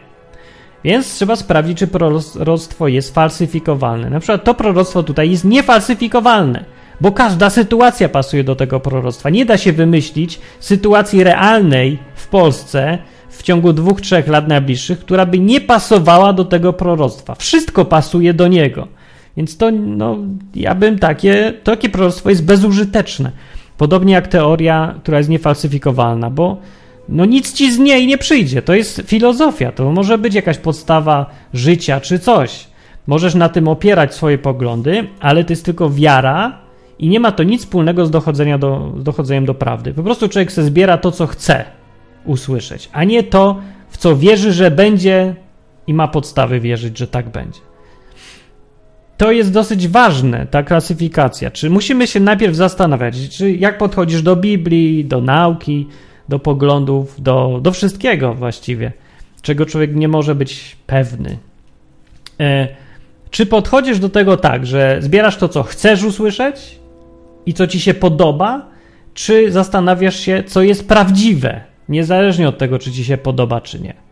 [0.84, 4.10] Więc trzeba sprawdzić, czy proroctwo jest falsyfikowalne.
[4.10, 6.66] Na przykład to proroctwo tutaj jest niefalsyfikowalne,
[7.02, 9.30] bo każda sytuacja pasuje do tego proroctwa.
[9.30, 12.98] Nie da się wymyślić sytuacji realnej w Polsce
[13.30, 17.36] w ciągu dwóch, trzech lat najbliższych, która by nie pasowała do tego proroctwa.
[17.36, 18.88] Wszystko pasuje do niego.
[19.40, 20.18] Więc to, no,
[20.56, 23.32] ja bym takie, takie proroctwo jest bezużyteczne.
[23.78, 26.58] Podobnie jak teoria, która jest niefalsyfikowalna, bo
[27.10, 28.62] no nic ci z niej nie przyjdzie.
[28.62, 32.68] To jest filozofia, to może być jakaś podstawa życia czy coś.
[33.08, 36.60] Możesz na tym opierać swoje poglądy, ale to jest tylko wiara
[37.00, 39.94] i nie ma to nic wspólnego z, dochodzenia do, z dochodzeniem do prawdy.
[39.94, 41.66] Po prostu człowiek se zbiera to, co chce
[42.26, 45.36] usłyszeć, a nie to, w co wierzy, że będzie
[45.88, 47.69] i ma podstawy wierzyć, że tak będzie
[49.20, 51.52] to jest dosyć ważne, ta klasyfikacja.
[51.52, 55.88] Czy musimy się najpierw zastanawiać, czy jak podchodzisz do Biblii, do nauki,
[56.30, 58.92] do poglądów, do, do wszystkiego właściwie,
[59.42, 61.38] czego człowiek nie może być pewny.
[62.40, 62.68] E,
[63.30, 66.80] czy podchodzisz do tego tak, że zbierasz to, co chcesz usłyszeć
[67.46, 68.66] i co ci się podoba,
[69.14, 74.09] czy zastanawiasz się, co jest prawdziwe, niezależnie od tego, czy ci się podoba, czy nie?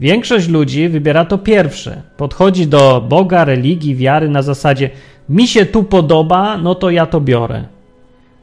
[0.00, 2.02] Większość ludzi wybiera to pierwsze.
[2.16, 4.90] Podchodzi do Boga, religii, wiary na zasadzie
[5.28, 7.64] mi się tu podoba, no to ja to biorę.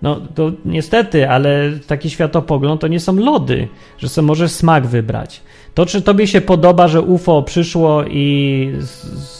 [0.01, 5.41] No to niestety, ale taki światopogląd to nie są lody, że sobie możesz smak wybrać.
[5.73, 8.71] To, czy tobie się podoba, że UFO przyszło i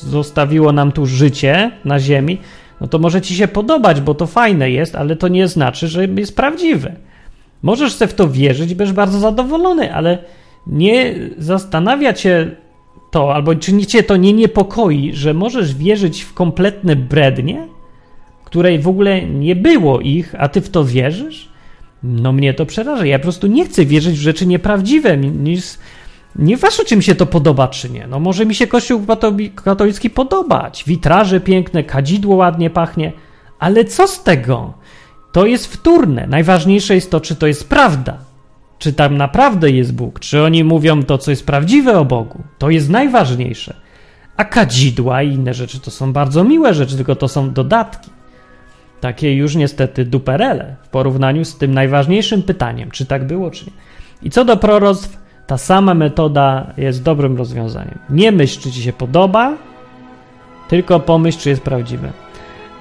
[0.02, 2.38] zostawiło nam tu życie na Ziemi,
[2.82, 6.06] no to może ci się podobać, bo to fajne jest, ale to nie znaczy, że
[6.06, 6.96] jest prawdziwe.
[7.62, 10.18] Możesz sobie w to wierzyć, będziesz bardzo zadowolony, ale
[10.70, 12.56] nie zastanawia cię
[13.12, 17.68] to, albo czy cię to nie niepokoi, że możesz wierzyć w kompletne brednie,
[18.46, 21.50] której w ogóle nie było ich, a ty w to wierzysz?
[22.04, 23.06] No mnie to przeraża.
[23.06, 25.18] Ja po prostu nie chcę wierzyć w rzeczy nieprawdziwe.
[25.18, 25.64] Niż,
[26.36, 28.08] nieważne, czy mi się to podoba, czy nie.
[28.08, 29.02] No może mi się kościół
[29.56, 30.84] katolicki podobać.
[30.88, 33.12] Witraże piękne, kadzidło ładnie pachnie.
[33.60, 34.74] Ale co z tego?
[35.32, 36.28] To jest wtórne.
[36.28, 38.29] Najważniejsze jest to, czy to jest prawda
[38.80, 42.44] czy tam naprawdę jest Bóg, czy oni mówią to, co jest prawdziwe o Bogu.
[42.58, 43.74] To jest najważniejsze.
[44.38, 48.10] A kadzidła i inne rzeczy to są bardzo miłe rzeczy, tylko to są dodatki.
[49.02, 53.72] Takie już niestety duperele w porównaniu z tym najważniejszym pytaniem, czy tak było, czy nie.
[54.24, 55.18] I co do proroctw,
[55.48, 58.00] ta sama metoda jest dobrym rozwiązaniem.
[58.10, 59.54] Nie myśl, czy ci się podoba,
[60.68, 62.12] tylko pomyśl, czy jest prawdziwe.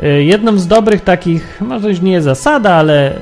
[0.03, 3.15] Y, jedną z dobrych takich, może już nie jest zasada, ale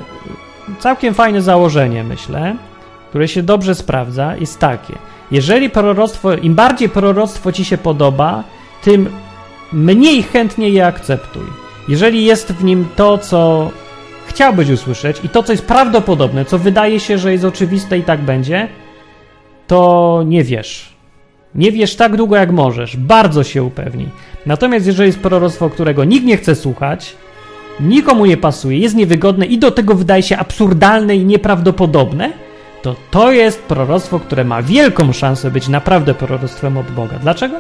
[0.79, 2.57] całkiem fajne założenie, myślę,
[3.09, 4.95] które się dobrze sprawdza, jest takie.
[5.31, 8.45] Jeżeli proroctwo, im bardziej proroctwo ci się podoba,
[8.83, 9.09] tym
[9.73, 11.43] mniej chętnie je akceptuj.
[11.89, 13.71] Jeżeli jest w nim to, co
[14.27, 18.21] chciałbyś usłyszeć i to, co jest prawdopodobne, co wydaje się, że jest oczywiste i tak
[18.21, 18.69] będzie,
[19.67, 20.97] to nie wiesz.
[21.55, 22.97] Nie wiesz tak długo, jak możesz.
[22.97, 24.09] Bardzo się upewnij.
[24.47, 27.17] Natomiast jeżeli jest proroctwo, którego nikt nie chce słuchać,
[27.81, 32.33] nikomu nie pasuje, jest niewygodne i do tego wydaje się absurdalne i nieprawdopodobne,
[32.83, 37.19] to to jest proroctwo, które ma wielką szansę być naprawdę proroctwem od Boga.
[37.19, 37.57] Dlaczego?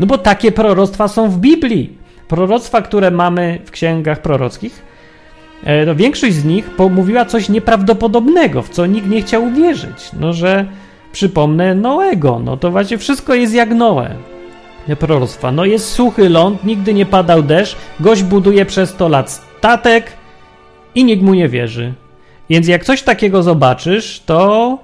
[0.00, 1.98] No bo takie proroctwa są w Biblii.
[2.28, 4.82] Proroctwa, które mamy w księgach prorockich,
[5.64, 10.10] e, no większość z nich mówiła coś nieprawdopodobnego, w co nikt nie chciał uwierzyć.
[10.20, 10.66] No, że
[11.12, 14.10] przypomnę Noego, no to właśnie wszystko jest jak Noe.
[14.98, 15.52] Proroctwa.
[15.52, 20.12] No jest suchy ląd, nigdy nie padał deszcz, gość buduje przez 100 lat statek
[20.94, 21.92] i nikt mu nie wierzy.
[22.50, 24.78] Więc jak coś takiego zobaczysz, to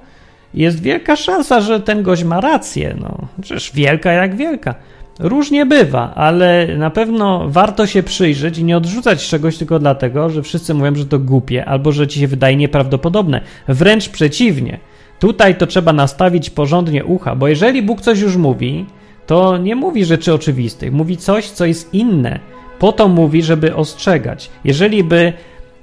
[0.55, 2.97] jest wielka szansa, że ten gość ma rację.
[3.01, 4.75] No, przecież wielka jak wielka.
[5.21, 10.43] Różnie bywa, ale na pewno warto się przyjrzeć i nie odrzucać czegoś tylko dlatego, że
[10.43, 13.41] wszyscy mówią, że to głupie albo że ci się wydaje nieprawdopodobne.
[13.69, 14.79] Wręcz przeciwnie.
[15.19, 18.87] Tutaj to trzeba nastawić porządnie ucha, bo jeżeli Bóg coś już mówi,
[19.27, 22.56] to nie mówi rzeczy oczywistych, mówi coś, co jest inne.
[22.79, 24.51] Po to mówi, żeby ostrzegać.
[24.65, 25.33] Jeżeli by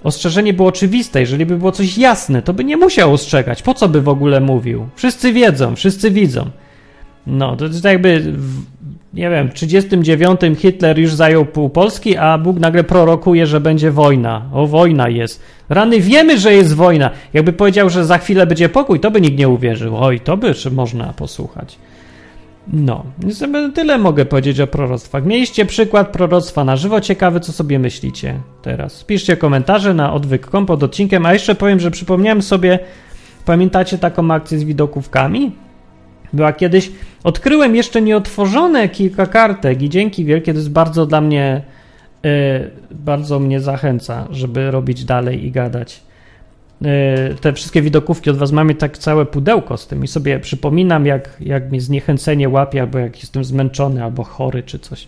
[0.03, 3.61] ostrzeżenie było oczywiste, jeżeli by było coś jasne, to by nie musiał ostrzegać.
[3.61, 4.87] Po co by w ogóle mówił?
[4.95, 6.49] Wszyscy wiedzą, wszyscy widzą.
[7.27, 8.61] No, to jest jakby, w,
[9.13, 13.91] nie wiem, w 39 Hitler już zajął pół Polski, a Bóg nagle prorokuje, że będzie
[13.91, 14.41] wojna.
[14.53, 15.43] O, wojna jest.
[15.69, 17.09] Rany, wiemy, że jest wojna.
[17.33, 19.97] Jakby powiedział, że za chwilę będzie pokój, to by nikt nie uwierzył.
[19.97, 21.77] Oj, to by czy można posłuchać.
[22.67, 23.05] No,
[23.75, 25.25] tyle mogę powiedzieć o proroctwach.
[25.25, 27.01] Mieliście przykład proroctwa na żywo.
[27.01, 29.03] Ciekawe, co sobie myślicie teraz.
[29.03, 31.25] Piszcie komentarze na odwyk.com pod odcinkiem.
[31.25, 32.79] A jeszcze powiem, że przypomniałem sobie,
[33.45, 35.51] pamiętacie taką akcję z widokówkami?
[36.33, 36.91] Była kiedyś,
[37.23, 41.61] odkryłem jeszcze nieotworzone kilka kartek i dzięki wielkie, to jest bardzo dla mnie,
[42.23, 42.31] yy,
[42.91, 46.01] bardzo mnie zachęca, żeby robić dalej i gadać.
[46.83, 51.05] Yy, te wszystkie widokówki od was mamy tak całe pudełko z tym i sobie przypominam,
[51.05, 55.07] jak, jak mnie zniechęcenie łapie, albo jak jestem zmęczony, albo chory, czy coś.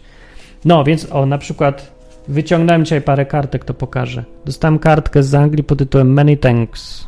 [0.65, 1.95] No, więc o, na przykład
[2.27, 4.23] wyciągnąłem dzisiaj parę kartek, to pokażę.
[4.45, 7.07] Dostałem kartkę z Anglii pod tytułem Many Thanks.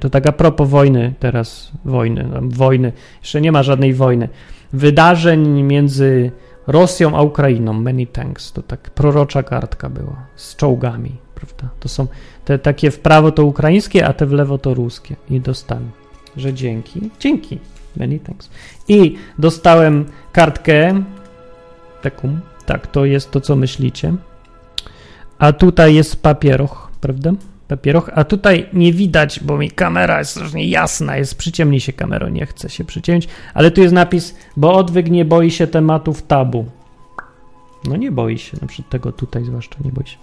[0.00, 4.28] To tak a propos wojny teraz, wojny, wojny, jeszcze nie ma żadnej wojny.
[4.72, 6.30] Wydarzeń między
[6.66, 11.68] Rosją a Ukrainą, many thanks, to tak prorocza kartka była, z czołgami, prawda?
[11.80, 12.06] To są
[12.44, 15.16] te takie w prawo to ukraińskie, a te w lewo to ruskie.
[15.30, 15.90] I dostałem,
[16.36, 17.58] że dzięki, dzięki,
[17.96, 18.50] many thanks.
[18.88, 21.02] I dostałem kartkę,
[22.02, 24.14] taką, tak, to jest to, co myślicie.
[25.38, 27.32] A tutaj jest papieroch, prawda?
[27.68, 32.28] papieroch, a tutaj nie widać, bo mi kamera jest strasznie jasna, jest przyciemni się kamerą,
[32.28, 36.64] nie chce się przyciemnić, ale tu jest napis, bo odwyk nie boi się tematów tabu.
[37.84, 40.16] No nie boi się, na przykład tego tutaj zwłaszcza nie boi się.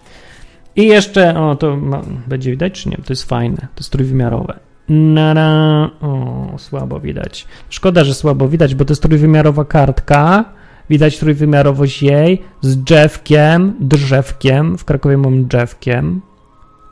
[0.76, 2.97] I jeszcze, o to ma, będzie widać czy nie?
[2.97, 4.59] To jest fajne, to jest trójwymiarowe.
[4.89, 7.47] Nara, o, słabo widać.
[7.69, 10.45] Szkoda, że słabo widać, bo to jest trójwymiarowa kartka.
[10.89, 14.78] Widać trójwymiarowość jej z drzewkiem, drzewkiem.
[14.78, 16.21] W Krakowie mam drzewkiem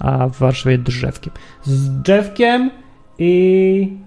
[0.02, 1.34] a w Warszawie drzewkiem.
[1.64, 2.72] Z drzewkiem
[3.20, 3.98] i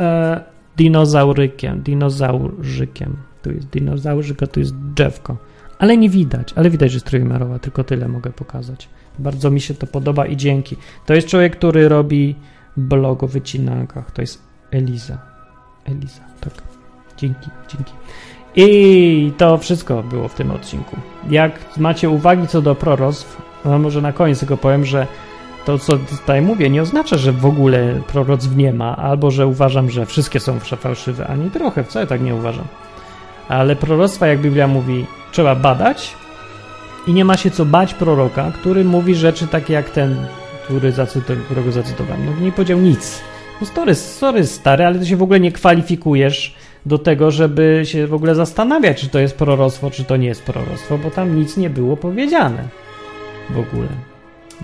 [0.00, 0.40] e,
[0.76, 3.16] dinozaurykiem, dinozaurzykiem.
[3.42, 5.36] Tu jest dinozaurzyk, a tu jest drzewko.
[5.80, 8.88] Ale nie widać, ale widać, że jest trójwymiarowa, tylko tyle mogę pokazać.
[9.18, 10.76] Bardzo mi się to podoba i dzięki.
[11.06, 12.34] To jest człowiek, który robi
[12.76, 14.10] blog o wycinankach.
[14.10, 15.18] To jest Eliza.
[15.84, 16.52] Eliza, tak.
[17.16, 17.92] Dzięki, dzięki.
[18.56, 20.96] I to wszystko było w tym odcinku.
[21.30, 25.06] Jak macie uwagi co do proroctw, no może na koniec tylko powiem, że
[25.64, 29.90] to, co tutaj mówię, nie oznacza, że w ogóle proroctw nie ma, albo że uważam,
[29.90, 32.64] że wszystkie są fałszywe, ani trochę, wcale tak nie uważam.
[33.50, 36.14] Ale proroctwa, jak Biblia mówi, trzeba badać
[37.06, 40.16] i nie ma się co bać proroka, który mówi rzeczy takie jak ten,
[40.64, 42.26] który zacytu, którego zacytowałem.
[42.26, 43.20] No nie powiedział nic.
[43.60, 46.54] No story, sorry stary, ale ty się w ogóle nie kwalifikujesz
[46.86, 50.42] do tego, żeby się w ogóle zastanawiać, czy to jest proroctwo, czy to nie jest
[50.42, 52.68] proroctwo, bo tam nic nie było powiedziane
[53.50, 53.88] w ogóle.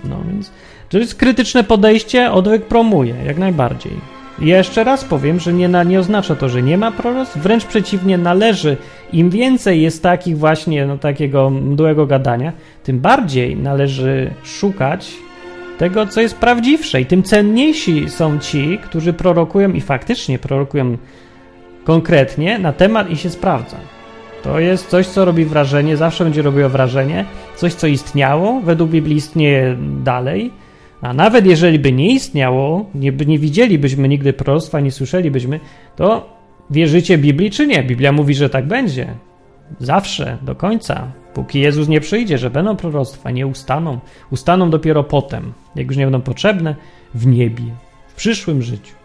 [0.03, 0.51] No więc
[0.89, 3.91] to jest krytyczne podejście, odwyk promuje, jak najbardziej.
[4.39, 8.17] Jeszcze raz powiem, że nie, na, nie oznacza to, że nie ma proroctw, wręcz przeciwnie,
[8.17, 8.77] należy,
[9.13, 15.13] im więcej jest takich właśnie, no takiego mdłego gadania, tym bardziej należy szukać
[15.77, 17.01] tego, co jest prawdziwsze.
[17.01, 20.97] I tym cenniejsi są ci, którzy prorokują i faktycznie prorokują
[21.83, 23.77] konkretnie na temat i się sprawdza.
[24.43, 27.25] To jest coś, co robi wrażenie, zawsze będzie robiło wrażenie,
[27.55, 30.51] coś, co istniało, według Biblii istnieje dalej,
[31.01, 35.59] a nawet jeżeli by nie istniało, nie, nie widzielibyśmy nigdy proroctwa, nie słyszelibyśmy,
[35.95, 36.29] to
[36.69, 37.83] wierzycie Biblii czy nie?
[37.83, 39.07] Biblia mówi, że tak będzie.
[39.79, 41.11] Zawsze, do końca.
[41.33, 43.99] Póki Jezus nie przyjdzie, że będą proroctwa, nie ustaną.
[44.31, 46.75] Ustaną dopiero potem, jak już nie będą potrzebne,
[47.13, 47.63] w niebie,
[48.07, 48.95] w przyszłym życiu.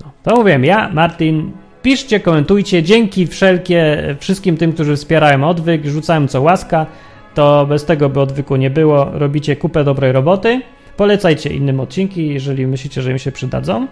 [0.00, 2.82] No, to mówiłem ja, Martin, Piszcie, komentujcie.
[2.82, 6.86] Dzięki wszelkie wszystkim tym, którzy wspierają odwyk, rzucają co łaska.
[7.34, 9.10] To bez tego by odwyku nie było.
[9.12, 10.60] Robicie kupę dobrej roboty.
[10.96, 13.86] Polecajcie innym odcinki, jeżeli myślicie, że im się przydadzą.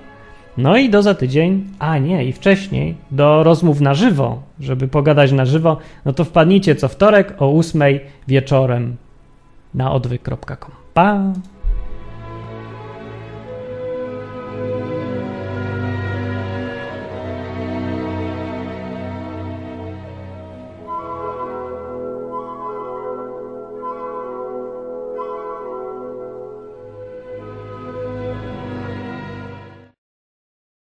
[0.57, 5.32] No i do za tydzień, a nie, i wcześniej, do rozmów na żywo, żeby pogadać
[5.32, 7.82] na żywo, no to wpadnijcie co wtorek o 8
[8.28, 8.96] wieczorem
[9.74, 10.70] na odwyk.com.
[10.94, 11.32] Pa!